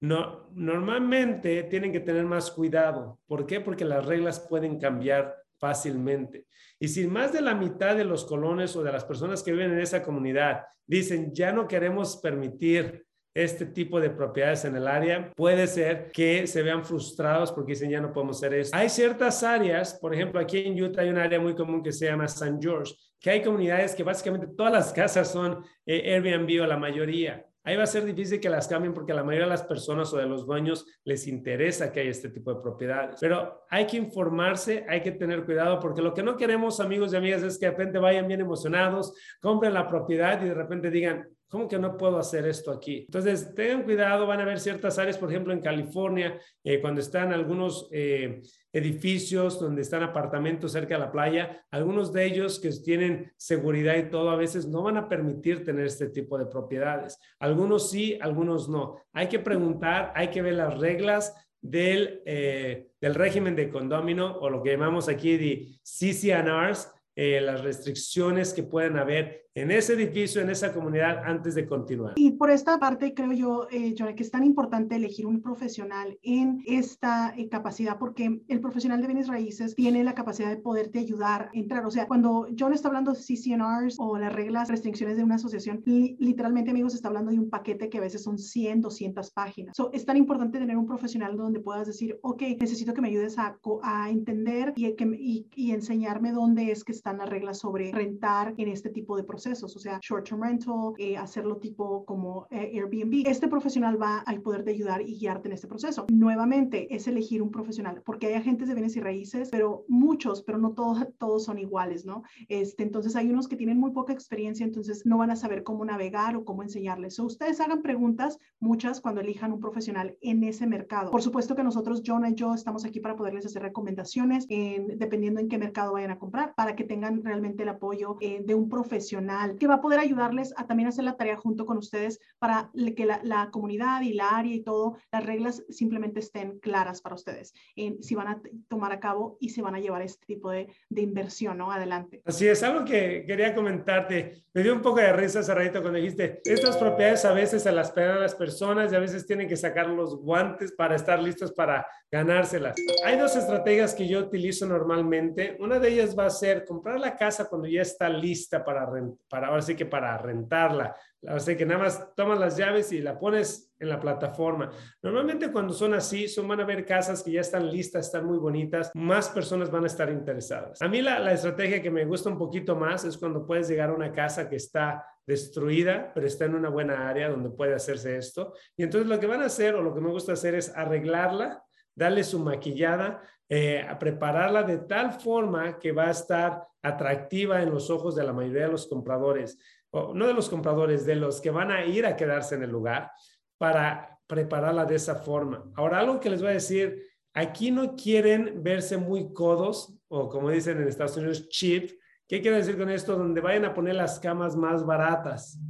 no, 0.00 0.50
normalmente 0.52 1.62
tienen 1.62 1.92
que 1.92 2.00
tener 2.00 2.26
más 2.26 2.50
cuidado. 2.50 3.20
¿Por 3.26 3.46
qué? 3.46 3.60
Porque 3.60 3.86
las 3.86 4.04
reglas 4.04 4.38
pueden 4.38 4.78
cambiar 4.78 5.34
fácilmente. 5.58 6.46
Y 6.78 6.88
si 6.88 7.06
más 7.06 7.32
de 7.32 7.40
la 7.40 7.54
mitad 7.54 7.96
de 7.96 8.04
los 8.04 8.26
colones 8.26 8.76
o 8.76 8.82
de 8.82 8.92
las 8.92 9.06
personas 9.06 9.42
que 9.42 9.52
viven 9.52 9.72
en 9.72 9.80
esa 9.80 10.02
comunidad 10.02 10.64
dicen, 10.86 11.32
ya 11.34 11.52
no 11.52 11.66
queremos 11.66 12.18
permitir 12.18 13.05
este 13.36 13.66
tipo 13.66 14.00
de 14.00 14.08
propiedades 14.08 14.64
en 14.64 14.76
el 14.76 14.88
área, 14.88 15.30
puede 15.36 15.66
ser 15.66 16.10
que 16.10 16.46
se 16.46 16.62
vean 16.62 16.84
frustrados 16.84 17.52
porque 17.52 17.72
dicen 17.72 17.90
ya 17.90 18.00
no 18.00 18.12
podemos 18.12 18.38
hacer 18.38 18.54
eso. 18.54 18.70
Hay 18.74 18.88
ciertas 18.88 19.42
áreas, 19.42 19.98
por 20.00 20.14
ejemplo, 20.14 20.40
aquí 20.40 20.58
en 20.58 20.82
Utah 20.82 21.02
hay 21.02 21.10
un 21.10 21.18
área 21.18 21.38
muy 21.38 21.54
común 21.54 21.82
que 21.82 21.92
se 21.92 22.06
llama 22.06 22.24
St. 22.24 22.56
George, 22.60 22.94
que 23.20 23.30
hay 23.30 23.42
comunidades 23.42 23.94
que 23.94 24.02
básicamente 24.02 24.46
todas 24.56 24.72
las 24.72 24.92
casas 24.92 25.30
son 25.30 25.62
eh, 25.84 26.14
Airbnb 26.14 26.62
o 26.62 26.66
la 26.66 26.78
mayoría. 26.78 27.44
Ahí 27.62 27.76
va 27.76 27.82
a 27.82 27.88
ser 27.88 28.04
difícil 28.04 28.38
que 28.38 28.48
las 28.48 28.68
cambien 28.68 28.94
porque 28.94 29.10
a 29.10 29.16
la 29.16 29.24
mayoría 29.24 29.46
de 29.46 29.50
las 29.50 29.64
personas 29.64 30.12
o 30.14 30.16
de 30.16 30.26
los 30.26 30.46
dueños 30.46 30.86
les 31.04 31.26
interesa 31.26 31.92
que 31.92 32.00
haya 32.00 32.10
este 32.10 32.30
tipo 32.30 32.54
de 32.54 32.62
propiedades. 32.62 33.16
Pero 33.20 33.64
hay 33.68 33.86
que 33.86 33.96
informarse, 33.96 34.86
hay 34.88 35.02
que 35.02 35.10
tener 35.10 35.44
cuidado 35.44 35.80
porque 35.80 36.00
lo 36.00 36.14
que 36.14 36.22
no 36.22 36.36
queremos, 36.36 36.78
amigos 36.78 37.12
y 37.12 37.16
amigas, 37.16 37.42
es 37.42 37.58
que 37.58 37.66
de 37.66 37.72
repente 37.72 37.98
vayan 37.98 38.28
bien 38.28 38.40
emocionados, 38.40 39.12
compren 39.40 39.74
la 39.74 39.88
propiedad 39.88 40.40
y 40.40 40.48
de 40.48 40.54
repente 40.54 40.90
digan, 40.90 41.28
¿Cómo 41.48 41.68
que 41.68 41.78
no 41.78 41.96
puedo 41.96 42.18
hacer 42.18 42.46
esto 42.46 42.70
aquí? 42.70 43.04
Entonces, 43.06 43.54
tengan 43.54 43.84
cuidado, 43.84 44.26
van 44.26 44.40
a 44.40 44.42
haber 44.42 44.58
ciertas 44.58 44.98
áreas, 44.98 45.16
por 45.16 45.30
ejemplo, 45.30 45.52
en 45.52 45.60
California, 45.60 46.40
eh, 46.64 46.80
cuando 46.80 47.00
están 47.00 47.32
algunos 47.32 47.88
eh, 47.92 48.42
edificios, 48.72 49.60
donde 49.60 49.82
están 49.82 50.02
apartamentos 50.02 50.72
cerca 50.72 50.94
de 50.94 51.00
la 51.00 51.12
playa, 51.12 51.64
algunos 51.70 52.12
de 52.12 52.26
ellos 52.26 52.58
que 52.58 52.70
tienen 52.70 53.32
seguridad 53.36 53.96
y 53.96 54.10
todo, 54.10 54.30
a 54.30 54.36
veces 54.36 54.66
no 54.66 54.82
van 54.82 54.96
a 54.96 55.08
permitir 55.08 55.64
tener 55.64 55.86
este 55.86 56.08
tipo 56.08 56.36
de 56.36 56.46
propiedades. 56.46 57.18
Algunos 57.38 57.90
sí, 57.90 58.18
algunos 58.20 58.68
no. 58.68 58.96
Hay 59.12 59.28
que 59.28 59.38
preguntar, 59.38 60.12
hay 60.14 60.28
que 60.28 60.42
ver 60.42 60.54
las 60.54 60.78
reglas, 60.78 61.34
del, 61.70 62.22
eh, 62.26 62.88
del 63.00 63.14
régimen 63.14 63.56
de 63.56 63.70
condomino 63.70 64.38
o 64.38 64.50
lo 64.50 64.62
que 64.62 64.72
llamamos 64.72 65.08
aquí 65.08 65.36
de 65.36 65.78
CCNRs, 65.82 66.92
eh, 67.16 67.40
las 67.40 67.62
restricciones 67.62 68.52
que 68.52 68.62
pueden 68.62 68.96
haber 68.96 69.45
en 69.56 69.70
ese 69.70 69.94
edificio, 69.94 70.42
en 70.42 70.50
esa 70.50 70.72
comunidad, 70.72 71.22
antes 71.24 71.54
de 71.54 71.66
continuar. 71.66 72.12
Y 72.16 72.32
por 72.32 72.50
esta 72.50 72.78
parte, 72.78 73.14
creo 73.14 73.32
yo, 73.32 73.66
eh, 73.70 73.94
que 73.94 74.22
es 74.22 74.30
tan 74.30 74.44
importante 74.44 74.96
elegir 74.96 75.26
un 75.26 75.40
profesional 75.40 76.18
en 76.22 76.62
esta 76.66 77.32
eh, 77.34 77.48
capacidad, 77.48 77.98
porque 77.98 78.42
el 78.48 78.60
profesional 78.60 79.00
de 79.00 79.06
bienes 79.06 79.28
raíces 79.28 79.74
tiene 79.74 80.04
la 80.04 80.14
capacidad 80.14 80.50
de 80.50 80.58
poderte 80.58 80.98
ayudar 80.98 81.50
a 81.54 81.58
entrar. 81.58 81.86
O 81.86 81.90
sea, 81.90 82.06
cuando 82.06 82.46
John 82.56 82.74
está 82.74 82.88
hablando 82.88 83.14
de 83.14 83.18
CCNRs 83.18 83.96
o 83.98 84.18
las 84.18 84.34
reglas, 84.34 84.68
restricciones 84.68 85.16
de 85.16 85.24
una 85.24 85.36
asociación, 85.36 85.82
literalmente, 85.86 86.70
amigos, 86.70 86.94
está 86.94 87.08
hablando 87.08 87.30
de 87.30 87.38
un 87.38 87.48
paquete 87.48 87.88
que 87.88 87.96
a 87.96 88.02
veces 88.02 88.22
son 88.22 88.36
100, 88.36 88.82
200 88.82 89.30
páginas. 89.30 89.74
So, 89.74 89.90
es 89.94 90.04
tan 90.04 90.18
importante 90.18 90.58
tener 90.58 90.76
un 90.76 90.86
profesional 90.86 91.34
donde 91.34 91.60
puedas 91.60 91.86
decir, 91.86 92.18
ok, 92.20 92.42
necesito 92.60 92.92
que 92.92 93.00
me 93.00 93.08
ayudes 93.08 93.38
a, 93.38 93.58
a 93.82 94.10
entender 94.10 94.74
y, 94.76 94.94
que, 94.96 95.04
y, 95.18 95.46
y 95.54 95.70
enseñarme 95.70 96.32
dónde 96.32 96.70
es 96.70 96.84
que 96.84 96.92
están 96.92 97.18
las 97.18 97.30
reglas 97.30 97.58
sobre 97.58 97.90
rentar 97.90 98.52
en 98.58 98.68
este 98.68 98.90
tipo 98.90 99.16
de 99.16 99.24
procesos 99.24 99.45
o 99.52 99.68
sea, 99.68 99.98
short-term 100.02 100.42
rental, 100.42 100.94
eh, 100.98 101.16
hacerlo 101.16 101.56
tipo 101.58 102.04
como 102.04 102.46
eh, 102.50 102.72
Airbnb. 102.74 103.26
Este 103.26 103.48
profesional 103.48 104.00
va 104.00 104.18
a 104.26 104.34
poder 104.40 104.68
ayudar 104.68 105.02
y 105.02 105.18
guiarte 105.18 105.48
en 105.48 105.54
este 105.54 105.68
proceso. 105.68 106.06
Nuevamente, 106.10 106.94
es 106.94 107.06
elegir 107.06 107.42
un 107.42 107.50
profesional, 107.50 108.02
porque 108.04 108.26
hay 108.26 108.34
agentes 108.34 108.68
de 108.68 108.74
bienes 108.74 108.96
y 108.96 109.00
raíces, 109.00 109.48
pero 109.50 109.84
muchos, 109.88 110.42
pero 110.42 110.58
no 110.58 110.72
todos, 110.72 111.06
todos 111.18 111.44
son 111.44 111.58
iguales, 111.58 112.04
¿no? 112.04 112.22
Este, 112.48 112.82
entonces, 112.82 113.14
hay 113.16 113.30
unos 113.30 113.48
que 113.48 113.56
tienen 113.56 113.78
muy 113.78 113.92
poca 113.92 114.12
experiencia, 114.12 114.64
entonces 114.64 115.06
no 115.06 115.18
van 115.18 115.30
a 115.30 115.36
saber 115.36 115.62
cómo 115.62 115.84
navegar 115.84 116.36
o 116.36 116.44
cómo 116.44 116.62
enseñarles. 116.62 117.18
O 117.18 117.24
ustedes 117.24 117.60
hagan 117.60 117.82
preguntas, 117.82 118.38
muchas, 118.60 119.00
cuando 119.00 119.20
elijan 119.20 119.52
un 119.52 119.60
profesional 119.60 120.16
en 120.20 120.42
ese 120.44 120.66
mercado. 120.66 121.10
Por 121.10 121.22
supuesto 121.22 121.54
que 121.54 121.62
nosotros, 121.62 122.02
John 122.04 122.26
y 122.26 122.34
yo, 122.34 122.54
estamos 122.54 122.84
aquí 122.84 123.00
para 123.00 123.16
poderles 123.16 123.46
hacer 123.46 123.62
recomendaciones, 123.62 124.46
en, 124.48 124.98
dependiendo 124.98 125.40
en 125.40 125.48
qué 125.48 125.58
mercado 125.58 125.92
vayan 125.92 126.10
a 126.10 126.18
comprar, 126.18 126.54
para 126.54 126.74
que 126.74 126.84
tengan 126.84 127.22
realmente 127.22 127.62
el 127.62 127.68
apoyo 127.68 128.16
eh, 128.20 128.42
de 128.44 128.54
un 128.54 128.68
profesional 128.68 129.35
que 129.58 129.66
va 129.66 129.74
a 129.74 129.80
poder 129.80 129.98
ayudarles 129.98 130.52
a 130.56 130.66
también 130.66 130.88
hacer 130.88 131.04
la 131.04 131.16
tarea 131.16 131.36
junto 131.36 131.66
con 131.66 131.78
ustedes 131.78 132.20
para 132.38 132.70
que 132.96 133.06
la, 133.06 133.50
comunidad 133.50 134.02
y 134.02 134.12
la 134.12 134.30
área 134.30 134.54
y 134.54 134.62
todo, 134.62 134.96
las 135.12 135.24
reglas 135.24 135.64
simplemente 135.68 136.20
estén 136.20 136.58
claras 136.58 137.00
para 137.00 137.14
ustedes, 137.14 137.52
si 137.74 138.14
van 138.14 138.28
a 138.28 138.40
tomar 138.68 138.92
a 138.92 139.00
cabo 139.00 139.36
y 139.40 139.50
si 139.50 139.60
van 139.60 139.74
a 139.74 139.80
llevar 139.80 140.02
este 140.02 140.26
tipo 140.26 140.50
de, 140.50 140.68
de 140.88 141.02
inversión, 141.02 141.58
¿no? 141.58 141.70
Adelante. 141.70 142.22
Así 142.24 142.46
es, 142.46 142.62
algo 142.62 142.84
que 142.84 143.24
quería 143.26 143.54
comentarte, 143.54 144.44
me 144.52 144.62
dio 144.62 144.74
un 144.74 144.82
poco 144.82 144.98
de 144.98 145.12
risa 145.12 145.40
hace 145.40 145.54
ratito 145.54 145.80
cuando 145.80 145.98
dijiste, 145.98 146.40
estas 146.44 146.76
propiedades 146.76 147.24
a 147.24 147.32
veces 147.32 147.62
se 147.62 147.72
las 147.72 147.90
pegan 147.90 148.18
a 148.18 148.20
las 148.20 148.34
personas 148.34 148.92
y 148.92 148.96
a 148.96 149.00
veces 149.00 149.26
tienen 149.26 149.48
que 149.48 149.56
sacar 149.56 149.88
los 149.88 150.16
guantes 150.16 150.72
para 150.72 150.96
estar 150.96 151.22
listos 151.22 151.52
para 151.52 151.86
ganárselas. 152.10 152.76
Hay 153.04 153.18
dos 153.18 153.36
estrategias 153.36 153.94
que 153.94 154.08
yo 154.08 154.20
utilizo 154.20 154.66
normalmente. 154.66 155.56
Una 155.60 155.78
de 155.78 155.88
ellas 155.88 156.16
va 156.18 156.26
a 156.26 156.30
ser 156.30 156.64
comprar 156.64 156.98
la 156.98 157.16
casa 157.16 157.48
cuando 157.48 157.68
ya 157.68 157.82
está 157.82 158.08
lista 158.08 158.64
para 158.64 158.86
rentar 158.86 159.15
para 159.28 159.48
ahora 159.48 159.62
sí 159.62 159.74
que 159.74 159.86
para 159.86 160.16
rentarla. 160.18 160.96
Así 161.26 161.56
que 161.56 161.66
nada 161.66 161.84
más 161.84 162.14
tomas 162.14 162.38
las 162.38 162.56
llaves 162.56 162.92
y 162.92 163.00
la 163.00 163.18
pones 163.18 163.74
en 163.78 163.88
la 163.88 164.00
plataforma. 164.00 164.70
Normalmente 165.02 165.50
cuando 165.50 165.72
son 165.72 165.94
así, 165.94 166.28
son 166.28 166.46
van 166.46 166.60
a 166.60 166.64
ver 166.64 166.84
casas 166.84 167.22
que 167.22 167.32
ya 167.32 167.40
están 167.40 167.70
listas, 167.70 168.06
están 168.06 168.26
muy 168.26 168.38
bonitas, 168.38 168.90
más 168.94 169.28
personas 169.28 169.70
van 169.70 169.84
a 169.84 169.88
estar 169.88 170.10
interesadas. 170.10 170.80
A 170.80 170.88
mí 170.88 171.02
la, 171.02 171.18
la 171.18 171.32
estrategia 171.32 171.82
que 171.82 171.90
me 171.90 172.04
gusta 172.04 172.30
un 172.30 172.38
poquito 172.38 172.76
más 172.76 173.04
es 173.04 173.18
cuando 173.18 173.46
puedes 173.46 173.68
llegar 173.68 173.90
a 173.90 173.94
una 173.94 174.12
casa 174.12 174.48
que 174.48 174.56
está 174.56 175.04
destruida, 175.26 176.12
pero 176.14 176.26
está 176.26 176.44
en 176.44 176.54
una 176.54 176.68
buena 176.68 177.08
área 177.08 177.28
donde 177.28 177.50
puede 177.50 177.74
hacerse 177.74 178.16
esto. 178.16 178.54
Y 178.76 178.84
entonces 178.84 179.08
lo 179.08 179.18
que 179.18 179.26
van 179.26 179.42
a 179.42 179.46
hacer 179.46 179.74
o 179.74 179.82
lo 179.82 179.92
que 179.92 180.00
me 180.00 180.10
gusta 180.10 180.32
hacer 180.32 180.54
es 180.54 180.74
arreglarla, 180.76 181.64
darle 181.94 182.22
su 182.22 182.38
maquillada, 182.38 183.22
eh, 183.48 183.80
a 183.88 183.98
prepararla 183.98 184.62
de 184.62 184.78
tal 184.78 185.12
forma 185.12 185.78
que 185.78 185.92
va 185.92 186.06
a 186.06 186.10
estar 186.10 186.66
atractiva 186.82 187.62
en 187.62 187.70
los 187.70 187.90
ojos 187.90 188.16
de 188.16 188.24
la 188.24 188.32
mayoría 188.32 188.62
de 188.62 188.72
los 188.72 188.86
compradores, 188.86 189.58
o 189.90 190.14
no 190.14 190.26
de 190.26 190.34
los 190.34 190.48
compradores, 190.48 191.06
de 191.06 191.16
los 191.16 191.40
que 191.40 191.50
van 191.50 191.70
a 191.70 191.84
ir 191.84 192.06
a 192.06 192.16
quedarse 192.16 192.54
en 192.54 192.62
el 192.64 192.70
lugar, 192.70 193.10
para 193.58 194.18
prepararla 194.26 194.84
de 194.84 194.96
esa 194.96 195.14
forma. 195.16 195.64
Ahora, 195.74 196.00
algo 196.00 196.20
que 196.20 196.30
les 196.30 196.40
voy 196.40 196.50
a 196.50 196.54
decir, 196.54 197.02
aquí 197.34 197.70
no 197.70 197.94
quieren 197.94 198.62
verse 198.62 198.96
muy 198.96 199.32
codos, 199.32 199.96
o 200.08 200.28
como 200.28 200.50
dicen 200.50 200.80
en 200.80 200.88
Estados 200.88 201.16
Unidos, 201.16 201.48
cheap. 201.48 201.90
¿Qué 202.28 202.40
quiero 202.40 202.56
decir 202.56 202.76
con 202.76 202.90
esto? 202.90 203.16
Donde 203.16 203.40
vayan 203.40 203.64
a 203.64 203.74
poner 203.74 203.94
las 203.94 204.18
camas 204.18 204.56
más 204.56 204.84
baratas 204.84 205.60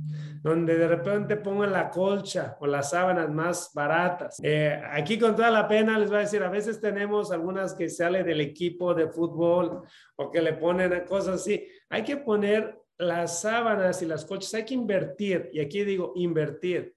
donde 0.43 0.77
de 0.77 0.89
repente 0.89 1.37
pongan 1.37 1.73
la 1.73 1.91
colcha 1.91 2.57
o 2.61 2.67
las 2.67 2.91
sábanas 2.91 3.31
más 3.31 3.71
baratas. 3.75 4.39
Eh, 4.43 4.81
aquí 4.91 5.19
con 5.19 5.37
toda 5.37 5.51
la 5.51 5.69
pena 5.69 5.99
les 5.99 6.09
voy 6.09 6.19
a 6.19 6.21
decir, 6.21 6.43
a 6.43 6.51
veces 6.51 6.81
tenemos 6.81 7.31
algunas 7.31 7.75
que 7.75 7.89
sale 7.89 8.25
del 8.25 8.41
equipo 8.41 8.95
de 8.95 9.09
fútbol 9.09 9.83
o 10.17 10.31
que 10.31 10.43
le 10.43 10.55
ponen 10.55 11.05
cosas 11.07 11.37
así. 11.37 11.67
Hay 11.89 12.03
que 12.03 12.17
poner 12.17 12.81
las 12.99 13.43
sábanas 13.43 14.01
y 14.03 14.07
las 14.07 14.25
colchas, 14.25 14.55
hay 14.55 14.65
que 14.65 14.75
invertir, 14.75 15.51
y 15.53 15.61
aquí 15.61 15.85
digo 15.85 16.13
invertir, 16.17 16.96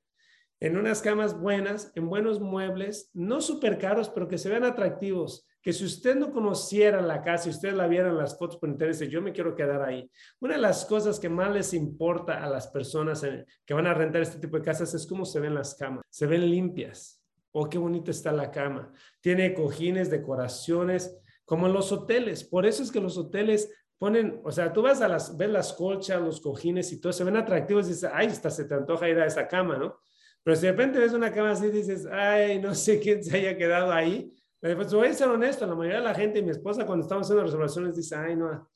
en 0.59 0.77
unas 0.77 1.01
camas 1.01 1.39
buenas, 1.39 1.91
en 1.95 2.09
buenos 2.09 2.39
muebles, 2.39 3.09
no 3.13 3.41
súper 3.41 3.77
caros, 3.77 4.09
pero 4.09 4.27
que 4.27 4.37
se 4.37 4.49
vean 4.49 4.63
atractivos 4.63 5.47
que 5.61 5.73
si 5.73 5.85
usted 5.85 6.15
no 6.15 6.31
conociera 6.31 7.01
la 7.01 7.21
casa, 7.21 7.47
y 7.47 7.51
usted 7.51 7.73
la 7.73 7.87
viera 7.87 8.09
en 8.09 8.17
las 8.17 8.37
fotos 8.37 8.57
por 8.57 8.69
interés, 8.69 8.99
yo 8.99 9.21
me 9.21 9.33
quiero 9.33 9.55
quedar 9.55 9.81
ahí. 9.81 10.09
Una 10.39 10.55
de 10.55 10.61
las 10.61 10.85
cosas 10.85 11.19
que 11.19 11.27
más 11.27 11.51
les 11.51 11.73
importa 11.73 12.43
a 12.43 12.49
las 12.49 12.67
personas 12.67 13.23
eh, 13.23 13.45
que 13.65 13.73
van 13.73 13.87
a 13.87 13.93
rentar 13.93 14.21
este 14.21 14.39
tipo 14.39 14.57
de 14.57 14.63
casas 14.63 14.93
es 14.93 15.05
cómo 15.05 15.25
se 15.25 15.39
ven 15.39 15.53
las 15.53 15.75
camas. 15.75 16.03
Se 16.09 16.27
ven 16.27 16.49
limpias. 16.49 17.21
Oh, 17.51 17.69
qué 17.69 17.77
bonita 17.77 18.11
está 18.11 18.31
la 18.31 18.51
cama. 18.51 18.91
Tiene 19.21 19.53
cojines, 19.53 20.09
decoraciones, 20.09 21.19
como 21.43 21.67
en 21.67 21.73
los 21.73 21.91
hoteles. 21.91 22.43
Por 22.43 22.65
eso 22.65 22.81
es 22.81 22.91
que 22.91 23.01
los 23.01 23.17
hoteles 23.17 23.69
ponen, 23.97 24.39
o 24.45 24.51
sea, 24.51 24.71
tú 24.71 24.81
vas 24.81 25.01
a 25.01 25.09
las, 25.09 25.35
ves 25.35 25.49
las 25.49 25.73
colchas, 25.73 26.21
los 26.21 26.39
cojines 26.39 26.93
y 26.93 27.01
todo, 27.01 27.11
se 27.11 27.25
ven 27.25 27.35
atractivos 27.35 27.87
y 27.87 27.89
dices, 27.89 28.09
ay, 28.13 28.27
hasta 28.27 28.49
se 28.49 28.63
te 28.63 28.75
antoja 28.75 29.09
ir 29.09 29.19
a 29.19 29.25
esa 29.25 29.47
cama, 29.47 29.77
¿no? 29.77 29.99
Pero 30.43 30.55
si 30.55 30.65
de 30.65 30.71
repente 30.71 30.99
ves 30.99 31.13
una 31.13 31.31
cama 31.31 31.51
así, 31.51 31.69
dices, 31.69 32.07
ay, 32.11 32.59
no 32.59 32.73
sé 32.73 32.99
quién 32.99 33.23
se 33.23 33.37
haya 33.37 33.57
quedado 33.57 33.91
ahí, 33.91 34.33
pues 34.59 34.93
voy 34.93 35.07
a 35.07 35.13
ser 35.13 35.29
honesto, 35.29 35.65
la 35.65 35.75
mayoría 35.75 35.99
de 35.99 36.05
la 36.05 36.15
gente, 36.15 36.41
mi 36.41 36.49
esposa 36.49 36.85
cuando 36.85 37.03
estamos 37.03 37.27
haciendo 37.27 37.43
reservaciones 37.43 37.95
dice, 37.95 38.15
ay, 38.15 38.35
no, 38.35 38.69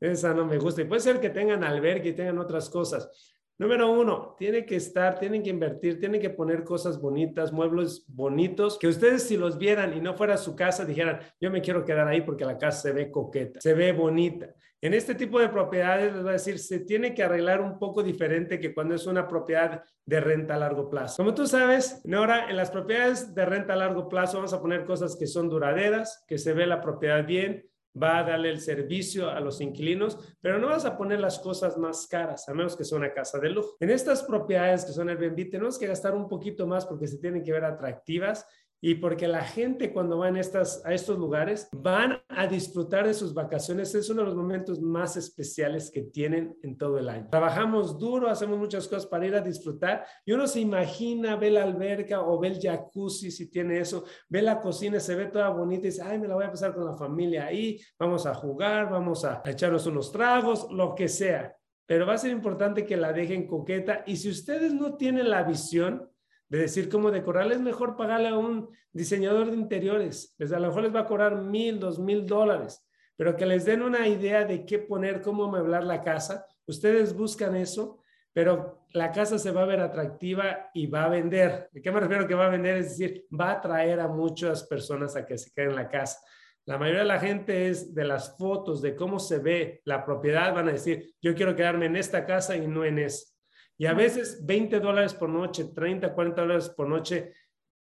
esa 0.00 0.32
no 0.34 0.46
me 0.46 0.58
gusta. 0.58 0.82
Y 0.82 0.84
puede 0.84 1.00
ser 1.00 1.20
que 1.20 1.30
tengan 1.30 1.64
albergue 1.64 2.10
y 2.10 2.12
tengan 2.12 2.38
otras 2.38 2.70
cosas. 2.70 3.32
Número 3.56 3.90
uno, 3.90 4.34
tiene 4.36 4.66
que 4.66 4.74
estar, 4.74 5.18
tienen 5.18 5.40
que 5.42 5.50
invertir, 5.50 6.00
tienen 6.00 6.20
que 6.20 6.30
poner 6.30 6.64
cosas 6.64 7.00
bonitas, 7.00 7.52
muebles 7.52 8.04
bonitos, 8.08 8.76
que 8.78 8.88
ustedes 8.88 9.22
si 9.22 9.36
los 9.36 9.58
vieran 9.58 9.96
y 9.96 10.00
no 10.00 10.14
fuera 10.14 10.36
su 10.36 10.56
casa, 10.56 10.84
dijeran, 10.84 11.20
yo 11.40 11.52
me 11.52 11.60
quiero 11.60 11.84
quedar 11.84 12.08
ahí 12.08 12.20
porque 12.20 12.44
la 12.44 12.58
casa 12.58 12.82
se 12.82 12.92
ve 12.92 13.12
coqueta, 13.12 13.60
se 13.60 13.74
ve 13.74 13.92
bonita. 13.92 14.52
En 14.84 14.92
este 14.92 15.14
tipo 15.14 15.40
de 15.40 15.48
propiedades, 15.48 16.12
les 16.12 16.20
voy 16.20 16.28
a 16.28 16.32
decir, 16.34 16.58
se 16.58 16.80
tiene 16.80 17.14
que 17.14 17.22
arreglar 17.22 17.62
un 17.62 17.78
poco 17.78 18.02
diferente 18.02 18.60
que 18.60 18.74
cuando 18.74 18.94
es 18.94 19.06
una 19.06 19.26
propiedad 19.26 19.82
de 20.04 20.20
renta 20.20 20.56
a 20.56 20.58
largo 20.58 20.90
plazo. 20.90 21.22
Como 21.22 21.32
tú 21.32 21.46
sabes, 21.46 22.02
Nora, 22.04 22.50
en 22.50 22.56
las 22.58 22.70
propiedades 22.70 23.34
de 23.34 23.46
renta 23.46 23.72
a 23.72 23.76
largo 23.76 24.10
plazo 24.10 24.36
vamos 24.36 24.52
a 24.52 24.60
poner 24.60 24.84
cosas 24.84 25.16
que 25.16 25.26
son 25.26 25.48
duraderas, 25.48 26.22
que 26.28 26.36
se 26.36 26.52
ve 26.52 26.66
la 26.66 26.82
propiedad 26.82 27.24
bien, 27.26 27.64
va 27.96 28.18
a 28.18 28.24
darle 28.24 28.50
el 28.50 28.60
servicio 28.60 29.30
a 29.30 29.40
los 29.40 29.62
inquilinos, 29.62 30.18
pero 30.42 30.58
no 30.58 30.66
vas 30.66 30.84
a 30.84 30.98
poner 30.98 31.18
las 31.18 31.38
cosas 31.38 31.78
más 31.78 32.06
caras, 32.06 32.46
a 32.50 32.52
menos 32.52 32.76
que 32.76 32.84
sea 32.84 32.98
una 32.98 33.14
casa 33.14 33.38
de 33.38 33.48
lujo. 33.48 33.78
En 33.80 33.88
estas 33.88 34.22
propiedades 34.24 34.84
que 34.84 34.92
son 34.92 35.08
Airbnb, 35.08 35.48
tenemos 35.48 35.78
que 35.78 35.86
gastar 35.86 36.14
un 36.14 36.28
poquito 36.28 36.66
más 36.66 36.84
porque 36.84 37.06
se 37.06 37.16
tienen 37.16 37.42
que 37.42 37.52
ver 37.52 37.64
atractivas 37.64 38.46
y 38.86 38.96
porque 38.96 39.26
la 39.26 39.42
gente 39.42 39.94
cuando 39.94 40.18
va 40.18 40.28
estas, 40.38 40.84
a 40.84 40.92
estos 40.92 41.18
lugares 41.18 41.70
van 41.72 42.20
a 42.28 42.46
disfrutar 42.46 43.06
de 43.06 43.14
sus 43.14 43.32
vacaciones. 43.32 43.94
Es 43.94 44.10
uno 44.10 44.20
de 44.20 44.26
los 44.26 44.36
momentos 44.36 44.78
más 44.78 45.16
especiales 45.16 45.90
que 45.90 46.02
tienen 46.02 46.58
en 46.62 46.76
todo 46.76 46.98
el 46.98 47.08
año. 47.08 47.28
Trabajamos 47.30 47.98
duro, 47.98 48.28
hacemos 48.28 48.58
muchas 48.58 48.86
cosas 48.86 49.06
para 49.06 49.26
ir 49.26 49.34
a 49.36 49.40
disfrutar 49.40 50.04
y 50.26 50.32
uno 50.32 50.46
se 50.46 50.60
imagina, 50.60 51.36
ve 51.36 51.50
la 51.50 51.62
alberca 51.62 52.20
o 52.20 52.38
ve 52.38 52.48
el 52.48 52.60
jacuzzi 52.60 53.30
si 53.30 53.50
tiene 53.50 53.80
eso, 53.80 54.04
ve 54.28 54.42
la 54.42 54.60
cocina, 54.60 55.00
se 55.00 55.14
ve 55.14 55.28
toda 55.28 55.48
bonita 55.48 55.86
y 55.86 55.90
dice, 55.90 56.02
ay, 56.02 56.18
me 56.18 56.28
la 56.28 56.34
voy 56.34 56.44
a 56.44 56.50
pasar 56.50 56.74
con 56.74 56.84
la 56.84 56.92
familia 56.92 57.46
ahí, 57.46 57.80
vamos 57.98 58.26
a 58.26 58.34
jugar, 58.34 58.90
vamos 58.90 59.24
a 59.24 59.40
echarnos 59.46 59.86
unos 59.86 60.12
tragos, 60.12 60.70
lo 60.70 60.94
que 60.94 61.08
sea. 61.08 61.56
Pero 61.86 62.06
va 62.06 62.14
a 62.14 62.18
ser 62.18 62.32
importante 62.32 62.84
que 62.84 62.98
la 62.98 63.14
dejen 63.14 63.46
coqueta 63.46 64.04
y 64.06 64.16
si 64.16 64.28
ustedes 64.28 64.74
no 64.74 64.98
tienen 64.98 65.30
la 65.30 65.42
visión, 65.42 66.10
de 66.48 66.58
decir 66.58 66.88
cómo 66.88 67.10
decorar, 67.10 67.50
es 67.50 67.60
mejor 67.60 67.96
pagarle 67.96 68.28
a 68.28 68.38
un 68.38 68.70
diseñador 68.92 69.50
de 69.50 69.56
interiores. 69.56 70.34
Pues 70.38 70.52
a 70.52 70.60
lo 70.60 70.68
mejor 70.68 70.82
les 70.82 70.94
va 70.94 71.00
a 71.00 71.06
cobrar 71.06 71.36
mil, 71.36 71.80
dos 71.80 71.98
mil 71.98 72.26
dólares, 72.26 72.86
pero 73.16 73.36
que 73.36 73.46
les 73.46 73.64
den 73.64 73.82
una 73.82 74.06
idea 74.08 74.44
de 74.44 74.64
qué 74.64 74.78
poner, 74.78 75.20
cómo 75.20 75.44
amueblar 75.44 75.84
la 75.84 76.02
casa. 76.02 76.46
Ustedes 76.66 77.14
buscan 77.14 77.56
eso, 77.56 78.00
pero 78.32 78.86
la 78.90 79.12
casa 79.12 79.38
se 79.38 79.50
va 79.50 79.62
a 79.62 79.66
ver 79.66 79.80
atractiva 79.80 80.70
y 80.74 80.86
va 80.86 81.04
a 81.04 81.08
vender. 81.08 81.68
¿De 81.72 81.80
qué 81.80 81.90
me 81.90 82.00
refiero 82.00 82.26
que 82.26 82.34
va 82.34 82.46
a 82.46 82.50
vender? 82.50 82.76
Es 82.78 82.90
decir, 82.90 83.24
va 83.32 83.50
a 83.50 83.54
atraer 83.54 84.00
a 84.00 84.08
muchas 84.08 84.64
personas 84.64 85.16
a 85.16 85.26
que 85.26 85.38
se 85.38 85.52
queden 85.52 85.70
en 85.70 85.76
la 85.76 85.88
casa. 85.88 86.18
La 86.66 86.78
mayoría 86.78 87.00
de 87.00 87.08
la 87.08 87.20
gente 87.20 87.68
es 87.68 87.94
de 87.94 88.04
las 88.04 88.36
fotos, 88.38 88.80
de 88.80 88.96
cómo 88.96 89.18
se 89.18 89.38
ve 89.38 89.82
la 89.84 90.04
propiedad, 90.04 90.54
van 90.54 90.68
a 90.68 90.72
decir, 90.72 91.14
yo 91.20 91.34
quiero 91.34 91.54
quedarme 91.54 91.86
en 91.86 91.96
esta 91.96 92.24
casa 92.24 92.56
y 92.56 92.66
no 92.66 92.84
en 92.84 93.00
esa. 93.00 93.33
Y 93.76 93.86
a 93.86 93.94
veces 93.94 94.44
20 94.44 94.80
dólares 94.80 95.14
por 95.14 95.28
noche, 95.28 95.64
30, 95.74 96.14
40 96.14 96.40
dólares 96.40 96.68
por 96.70 96.88
noche 96.88 97.32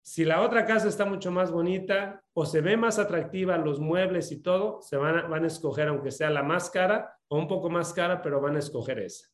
Si 0.05 0.25
la 0.25 0.43
otra 0.43 0.67
casa 0.67 0.89
está 0.89 1.05
mucho 1.05 1.31
más 1.31 1.51
bonita 1.51 2.23
o 2.35 2.45
se 2.45 2.61
ve 2.61 2.77
más 2.77 2.99
atractiva, 2.99 3.57
los 3.57 3.79
muebles 3.79 4.33
y 4.33 4.43
todo, 4.43 4.81
se 4.83 4.97
van 4.97 5.19
a, 5.19 5.23
van 5.29 5.45
a 5.45 5.47
escoger, 5.47 5.89
aunque 5.89 6.11
sea 6.11 6.31
la 6.31 6.43
más 6.43 6.71
cara 6.71 7.17
o 7.29 7.39
un 7.39 7.47
poco 7.47 7.71
más 7.71 7.93
cara, 7.93 8.21
pero 8.21 8.41
van 8.41 8.57
a 8.57 8.59
escoger 8.59 8.99
esa. 8.99 9.32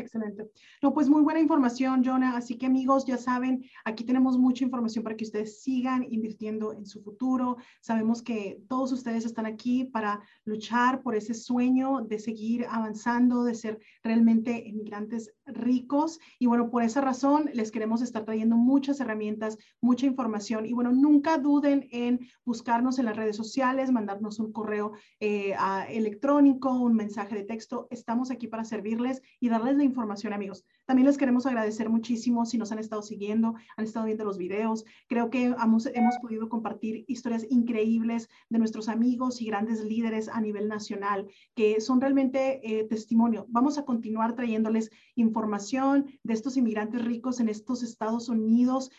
Excelente. 0.00 0.50
No, 0.82 0.94
pues 0.94 1.08
muy 1.08 1.22
buena 1.22 1.40
información, 1.40 2.02
Jonah. 2.04 2.36
Así 2.36 2.56
que 2.56 2.66
amigos, 2.66 3.04
ya 3.04 3.18
saben, 3.18 3.64
aquí 3.84 4.04
tenemos 4.04 4.38
mucha 4.38 4.64
información 4.64 5.04
para 5.04 5.16
que 5.16 5.24
ustedes 5.24 5.60
sigan 5.60 6.06
invirtiendo 6.10 6.72
en 6.72 6.86
su 6.86 7.02
futuro. 7.02 7.58
Sabemos 7.80 8.22
que 8.22 8.62
todos 8.68 8.92
ustedes 8.92 9.24
están 9.26 9.46
aquí 9.46 9.84
para 9.84 10.20
luchar 10.44 11.02
por 11.02 11.14
ese 11.14 11.34
sueño 11.34 12.00
de 12.00 12.18
seguir 12.18 12.66
avanzando, 12.68 13.44
de 13.44 13.54
ser 13.54 13.78
realmente 14.02 14.62
inmigrantes 14.66 15.34
ricos. 15.46 16.18
Y 16.38 16.46
bueno, 16.46 16.70
por 16.70 16.82
esa 16.82 17.00
razón 17.00 17.50
les 17.52 17.70
queremos 17.70 18.00
estar 18.00 18.24
trayendo 18.24 18.56
muchas 18.56 19.00
herramientas, 19.00 19.58
mucha 19.80 20.06
información. 20.06 20.64
Y 20.64 20.72
bueno, 20.72 20.92
nunca 20.92 21.38
duden 21.38 21.88
en 21.90 22.20
buscarnos 22.44 22.98
en 22.98 23.04
las 23.04 23.16
redes 23.16 23.36
sociales, 23.36 23.92
mandarnos 23.92 24.38
un 24.38 24.52
correo 24.52 24.92
eh, 25.20 25.54
electrónico, 25.90 26.72
un 26.72 26.94
mensaje 26.94 27.34
de 27.34 27.44
texto. 27.44 27.86
Estamos 27.90 28.30
aquí 28.30 28.46
para 28.46 28.64
servirles 28.64 29.22
y 29.40 29.48
darles 29.48 29.76
la 29.76 29.84
información, 29.90 30.32
amigos. 30.32 30.64
También 30.90 31.06
les 31.06 31.18
queremos 31.18 31.46
agradecer 31.46 31.88
muchísimo 31.88 32.44
si 32.44 32.58
nos 32.58 32.72
han 32.72 32.80
estado 32.80 33.00
siguiendo, 33.00 33.54
han 33.76 33.84
estado 33.84 34.06
viendo 34.06 34.24
los 34.24 34.38
videos. 34.38 34.84
Creo 35.06 35.30
que 35.30 35.44
hemos, 35.44 36.18
podido 36.20 36.48
compartir 36.48 37.04
historias 37.06 37.46
increíbles 37.48 38.28
de 38.48 38.58
nuestros 38.58 38.88
amigos 38.88 39.40
y 39.40 39.46
grandes 39.46 39.84
líderes 39.84 40.28
a 40.28 40.40
nivel 40.40 40.66
nacional, 40.66 41.28
que 41.54 41.80
son 41.80 42.00
realmente 42.00 42.60
eh, 42.64 42.88
testimonio. 42.88 43.46
Vamos 43.50 43.78
a 43.78 43.84
continuar 43.84 44.34
trayéndoles 44.34 44.90
información 45.14 46.06
de 46.24 46.34
estos 46.34 46.56
inmigrantes 46.56 47.04
ricos 47.04 47.38
en 47.38 47.50
estos 47.50 47.84
Estados 47.84 48.28
Unidos 48.28 48.90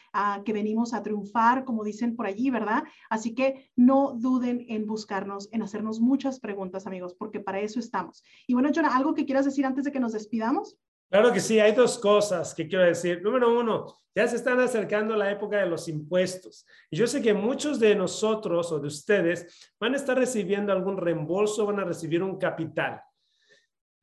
que 0.46 0.54
venimos 0.54 0.94
a 0.94 1.04
triunfar, 1.04 1.66
como 1.66 1.84
dicen 1.84 2.16
por 2.16 2.26
allí, 2.26 2.50
¿verdad? 2.52 2.86
Así 3.10 3.36
que 3.36 3.70
no 3.76 4.14
duden 4.14 4.64
en 4.70 4.86
buscarnos, 4.86 5.50
en 5.52 5.62
hacernos 5.62 6.00
muchas 6.00 6.40
preguntas, 6.40 6.88
amigos, 6.88 7.16
porque 7.16 7.42
para 7.42 7.60
eso 7.60 7.82
estamos. 7.82 8.24
Y 8.48 8.54
bueno, 8.54 8.70
Jonah, 8.74 8.96
¿algo 8.96 9.14
que 9.14 9.26
quieras 9.26 9.44
decir 9.44 9.66
antes 9.66 9.84
de 9.84 9.92
que 9.92 10.00
nos 10.00 10.14
despidamos? 10.14 10.78
Claro 11.12 11.34
que 11.34 11.42
sí, 11.42 11.60
hay 11.60 11.74
dos 11.74 12.00
cosas 12.00 12.56
que 12.56 12.70
quiero 12.70 12.86
decir. 12.86 13.22
Número 13.22 13.60
uno, 13.60 13.98
ya 14.16 14.26
se 14.30 14.38
están 14.38 14.62
acercando 14.62 15.14
la 15.18 15.30
época 15.30 15.58
de 15.58 15.66
los 15.66 15.90
impuestos. 15.90 16.66
Y 16.90 16.96
yo 16.96 17.06
sé 17.06 17.22
que 17.22 17.34
muchos 17.34 17.82
de 17.82 17.94
nosotros 17.96 18.72
o 18.72 18.80
de 18.80 18.88
ustedes 18.88 19.74
van 19.78 19.94
a 19.94 19.98
estar 19.98 20.18
recibiendo 20.18 20.72
algún 20.72 20.96
reembolso, 20.96 21.66
van 21.66 21.82
a 21.82 21.84
recibir 21.84 22.24
un 22.24 22.38
capital. 22.38 23.02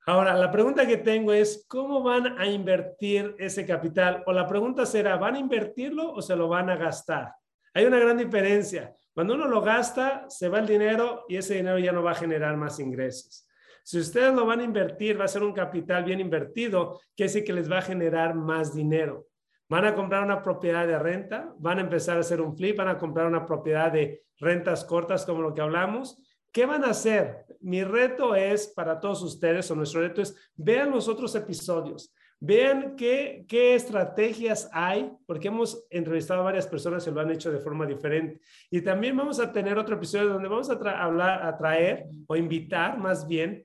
Ahora, 0.05 0.35
la 0.35 0.51
pregunta 0.51 0.87
que 0.87 0.99
tengo 0.99 1.33
es, 1.33 1.65
¿cómo 1.67 2.03
van 2.03 2.39
a 2.39 2.47
invertir 2.47 3.35
ese 3.39 3.65
capital? 3.65 4.23
O 4.27 4.33
la 4.35 4.47
pregunta 4.47 4.85
será, 4.85 5.17
¿van 5.17 5.37
a 5.37 5.39
invertirlo 5.39 6.13
o 6.13 6.21
se 6.21 6.37
lo 6.37 6.47
van 6.47 6.69
a 6.69 6.77
gastar? 6.77 7.33
Hay 7.73 7.87
una 7.87 7.99
gran 7.99 8.19
diferencia. 8.19 8.95
Cuando 9.15 9.33
uno 9.33 9.49
lo 9.49 9.63
gasta, 9.63 10.27
se 10.29 10.51
va 10.51 10.59
el 10.59 10.67
dinero 10.67 11.25
y 11.27 11.37
ese 11.37 11.55
dinero 11.55 11.79
ya 11.79 11.93
no 11.93 12.03
va 12.03 12.11
a 12.11 12.17
generar 12.17 12.55
más 12.59 12.79
ingresos. 12.81 13.48
Si 13.89 13.99
ustedes 13.99 14.35
lo 14.35 14.45
van 14.45 14.61
a 14.61 14.65
invertir, 14.65 15.19
va 15.19 15.25
a 15.25 15.29
ser 15.29 15.43
un 15.43 15.55
capital 15.55 16.05
bien 16.05 16.21
invertido, 16.21 17.01
que 17.17 17.25
es 17.25 17.35
el 17.37 17.43
que 17.43 17.55
les 17.55 17.73
va 17.73 17.79
a 17.79 17.83
generar 17.83 18.35
más 18.35 18.75
dinero. 18.75 19.29
Van 19.67 19.87
a 19.87 19.95
comprar 19.95 20.23
una 20.23 20.43
propiedad 20.43 20.87
de 20.87 20.99
renta, 20.99 21.55
van 21.59 21.79
a 21.79 21.81
empezar 21.81 22.19
a 22.19 22.21
hacer 22.21 22.43
un 22.43 22.55
flip, 22.55 22.77
van 22.77 22.89
a 22.89 22.99
comprar 22.99 23.27
una 23.27 23.47
propiedad 23.47 23.91
de 23.91 24.25
rentas 24.41 24.85
cortas 24.85 25.25
como 25.25 25.41
lo 25.41 25.55
que 25.55 25.63
hablamos. 25.63 26.23
¿Qué 26.53 26.67
van 26.67 26.85
a 26.85 26.91
hacer? 26.91 27.47
Mi 27.63 27.83
reto 27.83 28.35
es 28.35 28.67
para 28.77 29.01
todos 29.01 29.23
ustedes, 29.23 29.71
o 29.71 29.75
nuestro 29.75 30.03
reto 30.03 30.21
es, 30.21 30.37
vean 30.55 30.91
los 30.91 31.09
otros 31.09 31.35
episodios, 31.35 32.13
vean 32.39 32.95
qué, 32.95 33.47
qué 33.49 33.75
estrategias 33.75 34.69
hay, 34.71 35.11
porque 35.25 35.49
hemos 35.49 35.87
entrevistado 35.89 36.43
a 36.43 36.45
varias 36.45 36.67
personas 36.67 37.07
y 37.07 37.11
lo 37.11 37.23
han 37.23 37.31
hecho 37.31 37.51
de 37.51 37.61
forma 37.61 37.87
diferente. 37.87 38.39
Y 38.71 38.83
también 38.83 39.17
vamos 39.17 39.41
a 39.41 39.51
tener 39.51 39.79
otro 39.79 39.97
episodio 39.97 40.29
donde 40.29 40.49
vamos 40.51 40.69
a 40.69 40.75
hablar, 40.75 41.47
a 41.47 41.57
traer 41.57 42.05
o 42.27 42.37
invitar 42.37 42.99
más 42.99 43.27
bien 43.27 43.65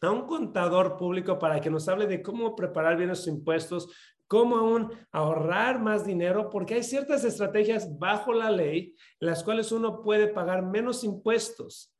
a 0.00 0.10
un 0.10 0.26
contador 0.26 0.96
público 0.96 1.38
para 1.38 1.60
que 1.60 1.70
nos 1.70 1.88
hable 1.88 2.06
de 2.06 2.22
cómo 2.22 2.56
preparar 2.56 2.96
bien 2.96 3.10
los 3.10 3.26
impuestos, 3.26 3.88
cómo 4.26 4.56
aún 4.56 4.90
ahorrar 5.10 5.80
más 5.80 6.06
dinero, 6.06 6.48
porque 6.50 6.74
hay 6.74 6.82
ciertas 6.82 7.24
estrategias 7.24 7.98
bajo 7.98 8.32
la 8.32 8.50
ley 8.50 8.96
en 9.20 9.28
las 9.28 9.44
cuales 9.44 9.72
uno 9.72 10.02
puede 10.02 10.28
pagar 10.28 10.62
menos 10.62 11.04
impuestos. 11.04 11.94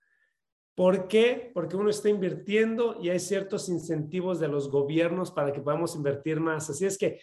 ¿Por 0.75 1.07
qué? 1.09 1.51
Porque 1.53 1.77
uno 1.77 1.91
está 1.91 2.09
invirtiendo 2.09 2.99
y 3.01 3.11
hay 3.11 3.21
ciertos 3.21 3.69
incentivos 3.69 4.41
de 4.41 4.49
los 4.49 4.71
gobiernos 4.71 5.31
para 5.31 5.53
que 5.53 5.61
podamos 5.61 5.95
invertir 5.95 6.41
más. 6.41 6.71
Así 6.71 6.87
es 6.87 6.97
que 6.97 7.21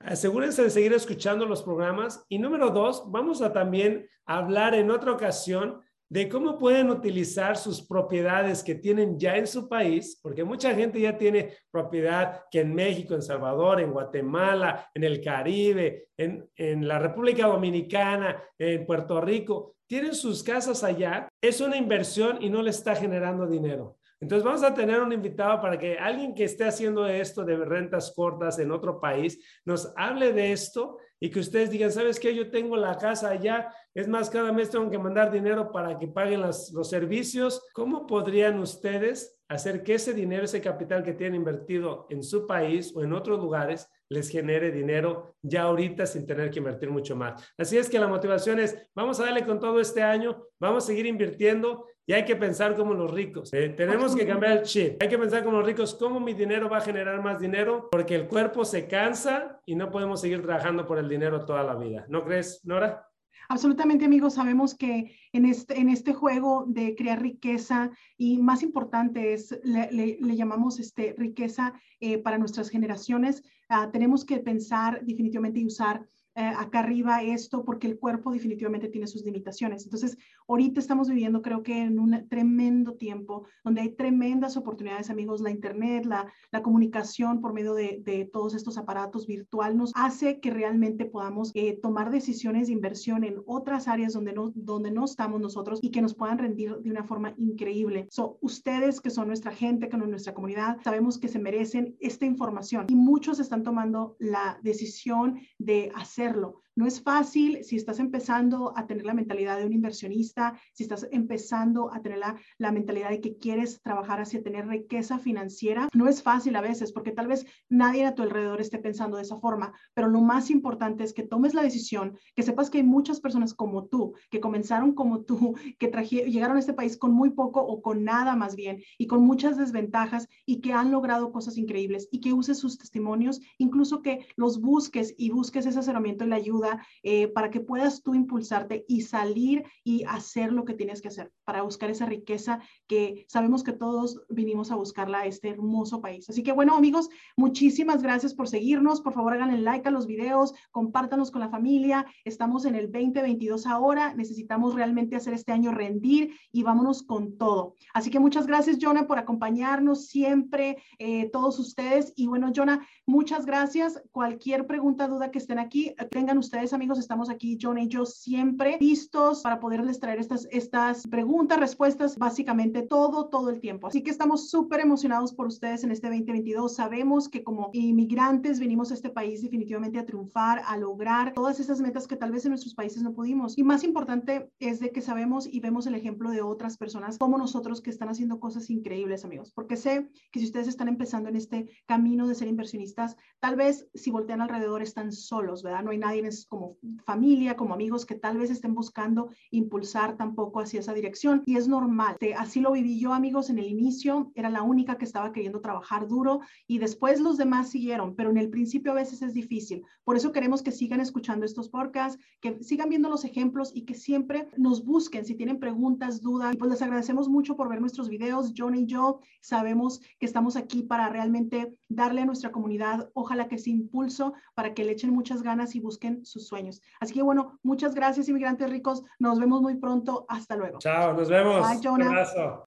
asegúrense 0.00 0.62
de 0.62 0.70
seguir 0.70 0.92
escuchando 0.92 1.46
los 1.46 1.62
programas. 1.62 2.26
Y 2.28 2.38
número 2.38 2.70
dos, 2.70 3.10
vamos 3.10 3.40
a 3.40 3.52
también 3.52 4.06
hablar 4.26 4.74
en 4.74 4.90
otra 4.90 5.12
ocasión 5.12 5.80
de 6.14 6.28
cómo 6.28 6.56
pueden 6.56 6.90
utilizar 6.90 7.56
sus 7.56 7.82
propiedades 7.82 8.62
que 8.62 8.76
tienen 8.76 9.18
ya 9.18 9.36
en 9.36 9.48
su 9.48 9.68
país, 9.68 10.20
porque 10.22 10.44
mucha 10.44 10.72
gente 10.72 11.00
ya 11.00 11.18
tiene 11.18 11.56
propiedad 11.72 12.42
que 12.52 12.60
en 12.60 12.72
México, 12.72 13.14
en 13.14 13.22
Salvador, 13.22 13.80
en 13.80 13.90
Guatemala, 13.90 14.88
en 14.94 15.02
el 15.02 15.20
Caribe, 15.20 16.10
en, 16.16 16.48
en 16.54 16.86
la 16.86 17.00
República 17.00 17.48
Dominicana, 17.48 18.40
en 18.56 18.86
Puerto 18.86 19.20
Rico, 19.20 19.74
tienen 19.88 20.14
sus 20.14 20.44
casas 20.44 20.84
allá, 20.84 21.28
es 21.42 21.60
una 21.60 21.76
inversión 21.76 22.40
y 22.40 22.48
no 22.48 22.62
le 22.62 22.70
está 22.70 22.94
generando 22.94 23.48
dinero. 23.48 23.96
Entonces 24.24 24.42
vamos 24.42 24.62
a 24.62 24.72
tener 24.72 25.02
un 25.02 25.12
invitado 25.12 25.60
para 25.60 25.78
que 25.78 25.98
alguien 25.98 26.34
que 26.34 26.44
esté 26.44 26.64
haciendo 26.64 27.06
esto 27.06 27.44
de 27.44 27.56
rentas 27.56 28.10
cortas 28.16 28.58
en 28.58 28.70
otro 28.70 28.98
país 28.98 29.38
nos 29.66 29.92
hable 29.96 30.32
de 30.32 30.50
esto 30.50 30.96
y 31.20 31.30
que 31.30 31.40
ustedes 31.40 31.70
digan, 31.70 31.92
¿sabes 31.92 32.18
qué? 32.18 32.34
Yo 32.34 32.50
tengo 32.50 32.74
la 32.74 32.96
casa 32.96 33.28
allá, 33.28 33.70
es 33.92 34.08
más, 34.08 34.30
cada 34.30 34.50
mes 34.50 34.70
tengo 34.70 34.90
que 34.90 34.98
mandar 34.98 35.30
dinero 35.30 35.70
para 35.70 35.98
que 35.98 36.08
paguen 36.08 36.40
los 36.40 36.72
servicios. 36.88 37.62
¿Cómo 37.74 38.06
podrían 38.06 38.58
ustedes 38.60 39.38
hacer 39.46 39.82
que 39.82 39.96
ese 39.96 40.14
dinero, 40.14 40.44
ese 40.44 40.62
capital 40.62 41.02
que 41.02 41.12
tienen 41.12 41.34
invertido 41.34 42.06
en 42.08 42.22
su 42.22 42.46
país 42.46 42.94
o 42.96 43.02
en 43.02 43.12
otros 43.12 43.38
lugares, 43.38 43.90
les 44.08 44.30
genere 44.30 44.70
dinero 44.70 45.36
ya 45.42 45.62
ahorita 45.62 46.06
sin 46.06 46.26
tener 46.26 46.50
que 46.50 46.60
invertir 46.60 46.88
mucho 46.90 47.14
más. 47.14 47.52
Así 47.58 47.76
es 47.76 47.90
que 47.90 47.98
la 47.98 48.08
motivación 48.08 48.58
es, 48.58 48.90
vamos 48.94 49.20
a 49.20 49.24
darle 49.24 49.44
con 49.44 49.60
todo 49.60 49.80
este 49.80 50.02
año, 50.02 50.46
vamos 50.58 50.84
a 50.84 50.86
seguir 50.86 51.04
invirtiendo 51.04 51.86
y 52.06 52.12
hay 52.12 52.24
que 52.24 52.36
pensar 52.36 52.76
como 52.76 52.94
los 52.94 53.10
ricos. 53.10 53.52
Eh, 53.52 53.70
tenemos 53.70 54.14
que 54.14 54.26
cambiar 54.26 54.58
el 54.58 54.62
chip. 54.62 55.02
Hay 55.02 55.08
que 55.08 55.18
pensar 55.18 55.42
como 55.42 55.58
los 55.58 55.66
ricos, 55.66 55.94
cómo 55.94 56.20
mi 56.20 56.34
dinero 56.34 56.68
va 56.68 56.78
a 56.78 56.82
generar 56.82 57.22
más 57.22 57.40
dinero, 57.40 57.88
porque 57.90 58.14
el 58.14 58.26
cuerpo 58.26 58.64
se 58.64 58.86
cansa 58.86 59.60
y 59.64 59.74
no 59.74 59.90
podemos 59.90 60.20
seguir 60.20 60.42
trabajando 60.42 60.86
por 60.86 60.98
el 60.98 61.08
dinero 61.08 61.44
toda 61.44 61.62
la 61.62 61.74
vida. 61.74 62.04
¿No 62.08 62.24
crees, 62.24 62.60
Nora? 62.64 63.08
Absolutamente, 63.48 64.04
amigos. 64.04 64.34
Sabemos 64.34 64.74
que 64.74 65.16
en 65.32 65.44
este, 65.44 65.78
en 65.78 65.88
este 65.88 66.14
juego 66.14 66.64
de 66.66 66.94
crear 66.94 67.20
riqueza 67.20 67.90
y 68.16 68.38
más 68.38 68.62
importante 68.62 69.34
es, 69.34 69.58
le, 69.64 70.18
llamamos 70.20 70.80
este, 70.80 71.14
riqueza 71.16 71.74
eh, 72.00 72.18
para 72.18 72.38
nuestras 72.38 72.70
generaciones, 72.70 73.42
ah, 73.68 73.90
tenemos 73.92 74.24
que 74.24 74.38
pensar 74.38 75.04
definitivamente 75.04 75.60
y 75.60 75.66
usar 75.66 76.06
eh, 76.36 76.52
acá 76.56 76.80
arriba 76.80 77.22
esto 77.22 77.64
porque 77.64 77.86
el 77.86 77.98
cuerpo 77.98 78.32
definitivamente 78.32 78.88
tiene 78.88 79.06
sus 79.06 79.24
limitaciones. 79.24 79.84
Entonces, 79.84 80.18
ahorita 80.48 80.80
estamos 80.80 81.08
viviendo 81.08 81.42
creo 81.42 81.62
que 81.62 81.82
en 81.82 81.98
un 81.98 82.28
tremendo 82.28 82.94
tiempo 82.94 83.46
donde 83.62 83.82
hay 83.82 83.90
tremendas 83.90 84.56
oportunidades, 84.56 85.10
amigos. 85.10 85.40
La 85.40 85.50
Internet, 85.50 86.06
la, 86.06 86.26
la 86.50 86.62
comunicación 86.62 87.40
por 87.40 87.52
medio 87.52 87.74
de, 87.74 88.00
de, 88.04 88.24
todos 88.24 88.54
estos 88.54 88.78
aparatos 88.78 89.26
virtual 89.26 89.76
nos 89.76 89.92
hace 89.94 90.40
que 90.40 90.50
realmente 90.50 91.04
podamos 91.04 91.52
eh, 91.54 91.78
tomar 91.80 92.10
decisiones 92.10 92.66
de 92.66 92.72
inversión 92.72 93.22
en 93.22 93.42
otras 93.46 93.86
áreas 93.86 94.12
donde 94.12 94.32
no, 94.32 94.50
donde 94.54 94.90
no 94.90 95.04
estamos 95.04 95.40
nosotros 95.40 95.78
y 95.82 95.90
que 95.90 96.02
nos 96.02 96.14
puedan 96.14 96.38
rendir 96.38 96.76
de 96.78 96.90
una 96.90 97.04
forma 97.04 97.34
increíble. 97.36 98.08
So, 98.10 98.38
ustedes 98.40 99.00
que 99.00 99.10
son 99.10 99.28
nuestra 99.28 99.52
gente, 99.52 99.88
que 99.88 99.96
son 99.96 100.10
nuestra 100.10 100.34
comunidad, 100.34 100.78
sabemos 100.82 101.18
que 101.18 101.28
se 101.28 101.38
merecen 101.38 101.96
esta 102.00 102.26
información 102.26 102.86
y 102.88 102.96
muchos 102.96 103.38
están 103.38 103.62
tomando 103.62 104.16
la 104.18 104.58
decisión 104.62 105.40
de 105.58 105.92
hacer 105.94 106.23
hacerlo 106.24 106.63
no 106.76 106.86
es 106.86 107.00
fácil 107.00 107.62
si 107.62 107.76
estás 107.76 108.00
empezando 108.00 108.76
a 108.76 108.86
tener 108.86 109.06
la 109.06 109.14
mentalidad 109.14 109.58
de 109.58 109.66
un 109.66 109.72
inversionista, 109.72 110.58
si 110.72 110.82
estás 110.82 111.06
empezando 111.12 111.92
a 111.92 112.02
tener 112.02 112.18
la, 112.58 112.72
mentalidad 112.72 113.10
de 113.10 113.20
que 113.20 113.36
quieres 113.36 113.80
trabajar 113.82 114.20
hacia 114.20 114.42
tener 114.42 114.66
riqueza 114.66 115.18
financiera. 115.18 115.88
No 115.94 116.08
es 116.08 116.22
fácil 116.22 116.56
a 116.56 116.60
veces 116.60 116.90
porque 116.90 117.12
tal 117.12 117.28
vez 117.28 117.46
nadie 117.68 118.04
a 118.04 118.14
tu 118.14 118.22
alrededor 118.22 118.60
esté 118.60 118.78
pensando 118.78 119.16
de 119.16 119.22
esa 119.22 119.36
forma, 119.36 119.72
pero 119.94 120.08
lo 120.08 120.20
más 120.20 120.50
importante 120.50 121.04
es 121.04 121.12
que 121.12 121.22
tomes 121.22 121.54
la 121.54 121.62
decisión, 121.62 122.18
que 122.34 122.42
sepas 122.42 122.70
que 122.70 122.78
hay 122.78 122.84
muchas 122.84 123.20
personas 123.20 123.54
como 123.54 123.86
tú, 123.86 124.14
que 124.30 124.40
comenzaron 124.40 124.94
como 124.94 125.22
tú, 125.22 125.54
que 125.78 125.90
llegaron 126.26 126.56
a 126.56 126.60
este 126.60 126.74
país 126.74 126.96
con 126.96 127.12
muy 127.12 127.30
poco 127.30 127.60
o 127.60 127.82
con 127.82 128.02
nada 128.02 128.34
más 128.34 128.56
bien 128.56 128.82
y 128.98 129.06
con 129.06 129.22
muchas 129.22 129.56
desventajas 129.56 130.28
y 130.44 130.60
que 130.60 130.72
han 130.72 130.90
logrado 130.90 131.30
cosas 131.30 131.56
increíbles 131.56 132.08
y 132.10 132.20
que 132.20 132.32
uses 132.32 132.58
sus 132.58 132.78
testimonios, 132.78 133.40
incluso 133.58 134.02
que 134.02 134.26
los 134.36 134.60
busques 134.60 135.14
y 135.16 135.30
busques 135.30 135.66
ese 135.66 135.78
asesoramiento 135.78 136.24
y 136.24 136.28
la 136.28 136.36
ayuda 136.36 136.63
eh, 137.02 137.28
para 137.28 137.50
que 137.50 137.60
puedas 137.60 138.02
tú 138.02 138.14
impulsarte 138.14 138.84
y 138.88 139.02
salir 139.02 139.64
y 139.82 140.04
hacer 140.04 140.52
lo 140.52 140.64
que 140.64 140.74
tienes 140.74 141.00
que 141.00 141.08
hacer 141.08 141.30
para 141.44 141.62
buscar 141.62 141.90
esa 141.90 142.06
riqueza 142.06 142.60
que 142.86 143.24
sabemos 143.28 143.62
que 143.62 143.72
todos 143.72 144.22
vinimos 144.28 144.70
a 144.70 144.76
buscarla 144.76 145.20
a 145.20 145.26
este 145.26 145.48
hermoso 145.48 146.00
país. 146.00 146.28
Así 146.28 146.42
que 146.42 146.52
bueno, 146.52 146.76
amigos, 146.76 147.08
muchísimas 147.36 148.02
gracias 148.02 148.34
por 148.34 148.48
seguirnos. 148.48 149.00
Por 149.00 149.12
favor, 149.12 149.34
hagan 149.34 149.50
el 149.50 149.64
like 149.64 149.88
a 149.88 149.90
los 149.90 150.06
videos, 150.06 150.54
compártanos 150.70 151.30
con 151.30 151.40
la 151.40 151.48
familia. 151.48 152.06
Estamos 152.24 152.64
en 152.64 152.74
el 152.74 152.90
2022 152.90 153.66
ahora. 153.66 154.14
Necesitamos 154.14 154.74
realmente 154.74 155.16
hacer 155.16 155.34
este 155.34 155.52
año 155.52 155.72
rendir 155.72 156.34
y 156.52 156.62
vámonos 156.62 157.02
con 157.02 157.36
todo. 157.36 157.74
Así 157.92 158.10
que 158.10 158.20
muchas 158.20 158.46
gracias, 158.46 158.78
Jonah, 158.80 159.06
por 159.06 159.18
acompañarnos 159.18 160.06
siempre, 160.06 160.78
eh, 160.98 161.30
todos 161.30 161.58
ustedes. 161.58 162.12
Y 162.16 162.26
bueno, 162.26 162.52
Jonah, 162.54 162.86
muchas 163.06 163.46
gracias. 163.46 164.02
Cualquier 164.10 164.66
pregunta, 164.66 165.08
duda 165.08 165.30
que 165.30 165.38
estén 165.38 165.58
aquí, 165.58 165.94
tengan 166.10 166.38
ustedes, 166.38 166.53
amigos, 166.54 167.00
estamos 167.00 167.30
aquí, 167.30 167.58
Jonah 167.60 167.82
y 167.82 167.88
yo, 167.88 168.06
siempre 168.06 168.78
listos 168.80 169.42
para 169.42 169.58
poderles 169.58 169.98
traer 169.98 170.20
estas, 170.20 170.46
estas 170.52 171.02
preguntas, 171.08 171.58
respuestas, 171.58 172.16
básicamente 172.16 172.82
todo, 172.82 173.28
todo 173.28 173.50
el 173.50 173.60
tiempo. 173.60 173.88
Así 173.88 174.02
que 174.02 174.10
estamos 174.10 174.50
súper 174.50 174.80
emocionados 174.80 175.34
por 175.34 175.48
ustedes 175.48 175.82
en 175.82 175.90
este 175.90 176.06
2022. 176.06 176.76
Sabemos 176.76 177.28
que 177.28 177.42
como 177.42 177.70
inmigrantes 177.72 178.60
venimos 178.60 178.92
a 178.92 178.94
este 178.94 179.10
país 179.10 179.42
definitivamente 179.42 179.98
a 179.98 180.06
triunfar, 180.06 180.62
a 180.66 180.76
lograr 180.76 181.32
todas 181.34 181.58
esas 181.58 181.80
metas 181.80 182.06
que 182.06 182.16
tal 182.16 182.30
vez 182.30 182.44
en 182.44 182.50
nuestros 182.50 182.74
países 182.74 183.02
no 183.02 183.14
pudimos. 183.14 183.58
Y 183.58 183.64
más 183.64 183.82
importante 183.82 184.52
es 184.60 184.78
de 184.78 184.92
que 184.92 185.02
sabemos 185.02 185.48
y 185.50 185.58
vemos 185.58 185.88
el 185.88 185.96
ejemplo 185.96 186.30
de 186.30 186.42
otras 186.42 186.76
personas 186.76 187.18
como 187.18 187.36
nosotros 187.36 187.80
que 187.80 187.90
están 187.90 188.08
haciendo 188.08 188.38
cosas 188.38 188.70
increíbles, 188.70 189.24
amigos. 189.24 189.50
Porque 189.52 189.76
sé 189.76 190.08
que 190.30 190.38
si 190.38 190.46
ustedes 190.46 190.68
están 190.68 190.86
empezando 190.86 191.28
en 191.28 191.36
este 191.36 191.68
camino 191.86 192.28
de 192.28 192.36
ser 192.36 192.46
inversionistas, 192.46 193.16
tal 193.40 193.56
vez 193.56 193.88
si 193.92 194.12
voltean 194.12 194.40
alrededor 194.40 194.82
están 194.82 195.10
solos, 195.10 195.64
¿verdad? 195.64 195.82
No 195.82 195.90
hay 195.90 195.98
nadie 195.98 196.22
como 196.46 196.76
familia, 197.04 197.56
como 197.56 197.74
amigos 197.74 198.06
que 198.06 198.14
tal 198.14 198.38
vez 198.38 198.50
estén 198.50 198.74
buscando 198.74 199.30
impulsar 199.50 200.16
tampoco 200.16 200.60
hacia 200.60 200.80
esa 200.80 200.94
dirección. 200.94 201.42
Y 201.46 201.56
es 201.56 201.68
normal. 201.68 202.16
Así 202.36 202.60
lo 202.60 202.72
viví 202.72 202.98
yo, 202.98 203.12
amigos, 203.12 203.50
en 203.50 203.58
el 203.58 203.66
inicio. 203.66 204.32
Era 204.34 204.50
la 204.50 204.62
única 204.62 204.96
que 204.96 205.04
estaba 205.04 205.32
queriendo 205.32 205.60
trabajar 205.60 206.08
duro 206.08 206.40
y 206.66 206.78
después 206.78 207.20
los 207.20 207.36
demás 207.36 207.70
siguieron, 207.70 208.14
pero 208.14 208.30
en 208.30 208.38
el 208.38 208.50
principio 208.50 208.92
a 208.92 208.96
veces 208.96 209.22
es 209.22 209.34
difícil. 209.34 209.82
Por 210.04 210.16
eso 210.16 210.32
queremos 210.32 210.62
que 210.62 210.72
sigan 210.72 211.00
escuchando 211.00 211.46
estos 211.46 211.68
podcasts, 211.68 212.22
que 212.40 212.62
sigan 212.62 212.88
viendo 212.88 213.08
los 213.08 213.24
ejemplos 213.24 213.70
y 213.74 213.82
que 213.82 213.94
siempre 213.94 214.48
nos 214.56 214.84
busquen 214.84 215.24
si 215.24 215.34
tienen 215.34 215.58
preguntas, 215.58 216.20
dudas. 216.20 216.54
Y 216.54 216.58
pues 216.58 216.70
les 216.70 216.82
agradecemos 216.82 217.28
mucho 217.28 217.56
por 217.56 217.68
ver 217.68 217.80
nuestros 217.80 218.08
videos. 218.08 218.52
John 218.56 218.74
y 218.74 218.86
yo 218.86 219.20
sabemos 219.40 220.00
que 220.18 220.26
estamos 220.26 220.56
aquí 220.56 220.82
para 220.82 221.08
realmente 221.08 221.74
darle 221.88 222.22
a 222.22 222.26
nuestra 222.26 222.52
comunidad, 222.52 223.10
ojalá 223.14 223.48
que 223.48 223.56
ese 223.56 223.70
impulso 223.70 224.34
para 224.54 224.74
que 224.74 224.84
le 224.84 224.92
echen 224.92 225.10
muchas 225.10 225.42
ganas 225.42 225.74
y 225.74 225.80
busquen 225.80 226.24
sus 226.34 226.48
sueños. 226.48 226.82
Así 227.00 227.14
que 227.14 227.22
bueno, 227.22 227.58
muchas 227.62 227.94
gracias 227.94 228.28
inmigrantes 228.28 228.68
ricos. 228.68 229.04
Nos 229.18 229.38
vemos 229.38 229.62
muy 229.62 229.76
pronto. 229.76 230.26
Hasta 230.28 230.56
luego. 230.56 230.78
Chao, 230.80 231.14
nos 231.14 231.30
vemos. 231.30 231.80
Bye. 231.80 231.88
Un 231.88 232.02
abrazo. 232.02 232.62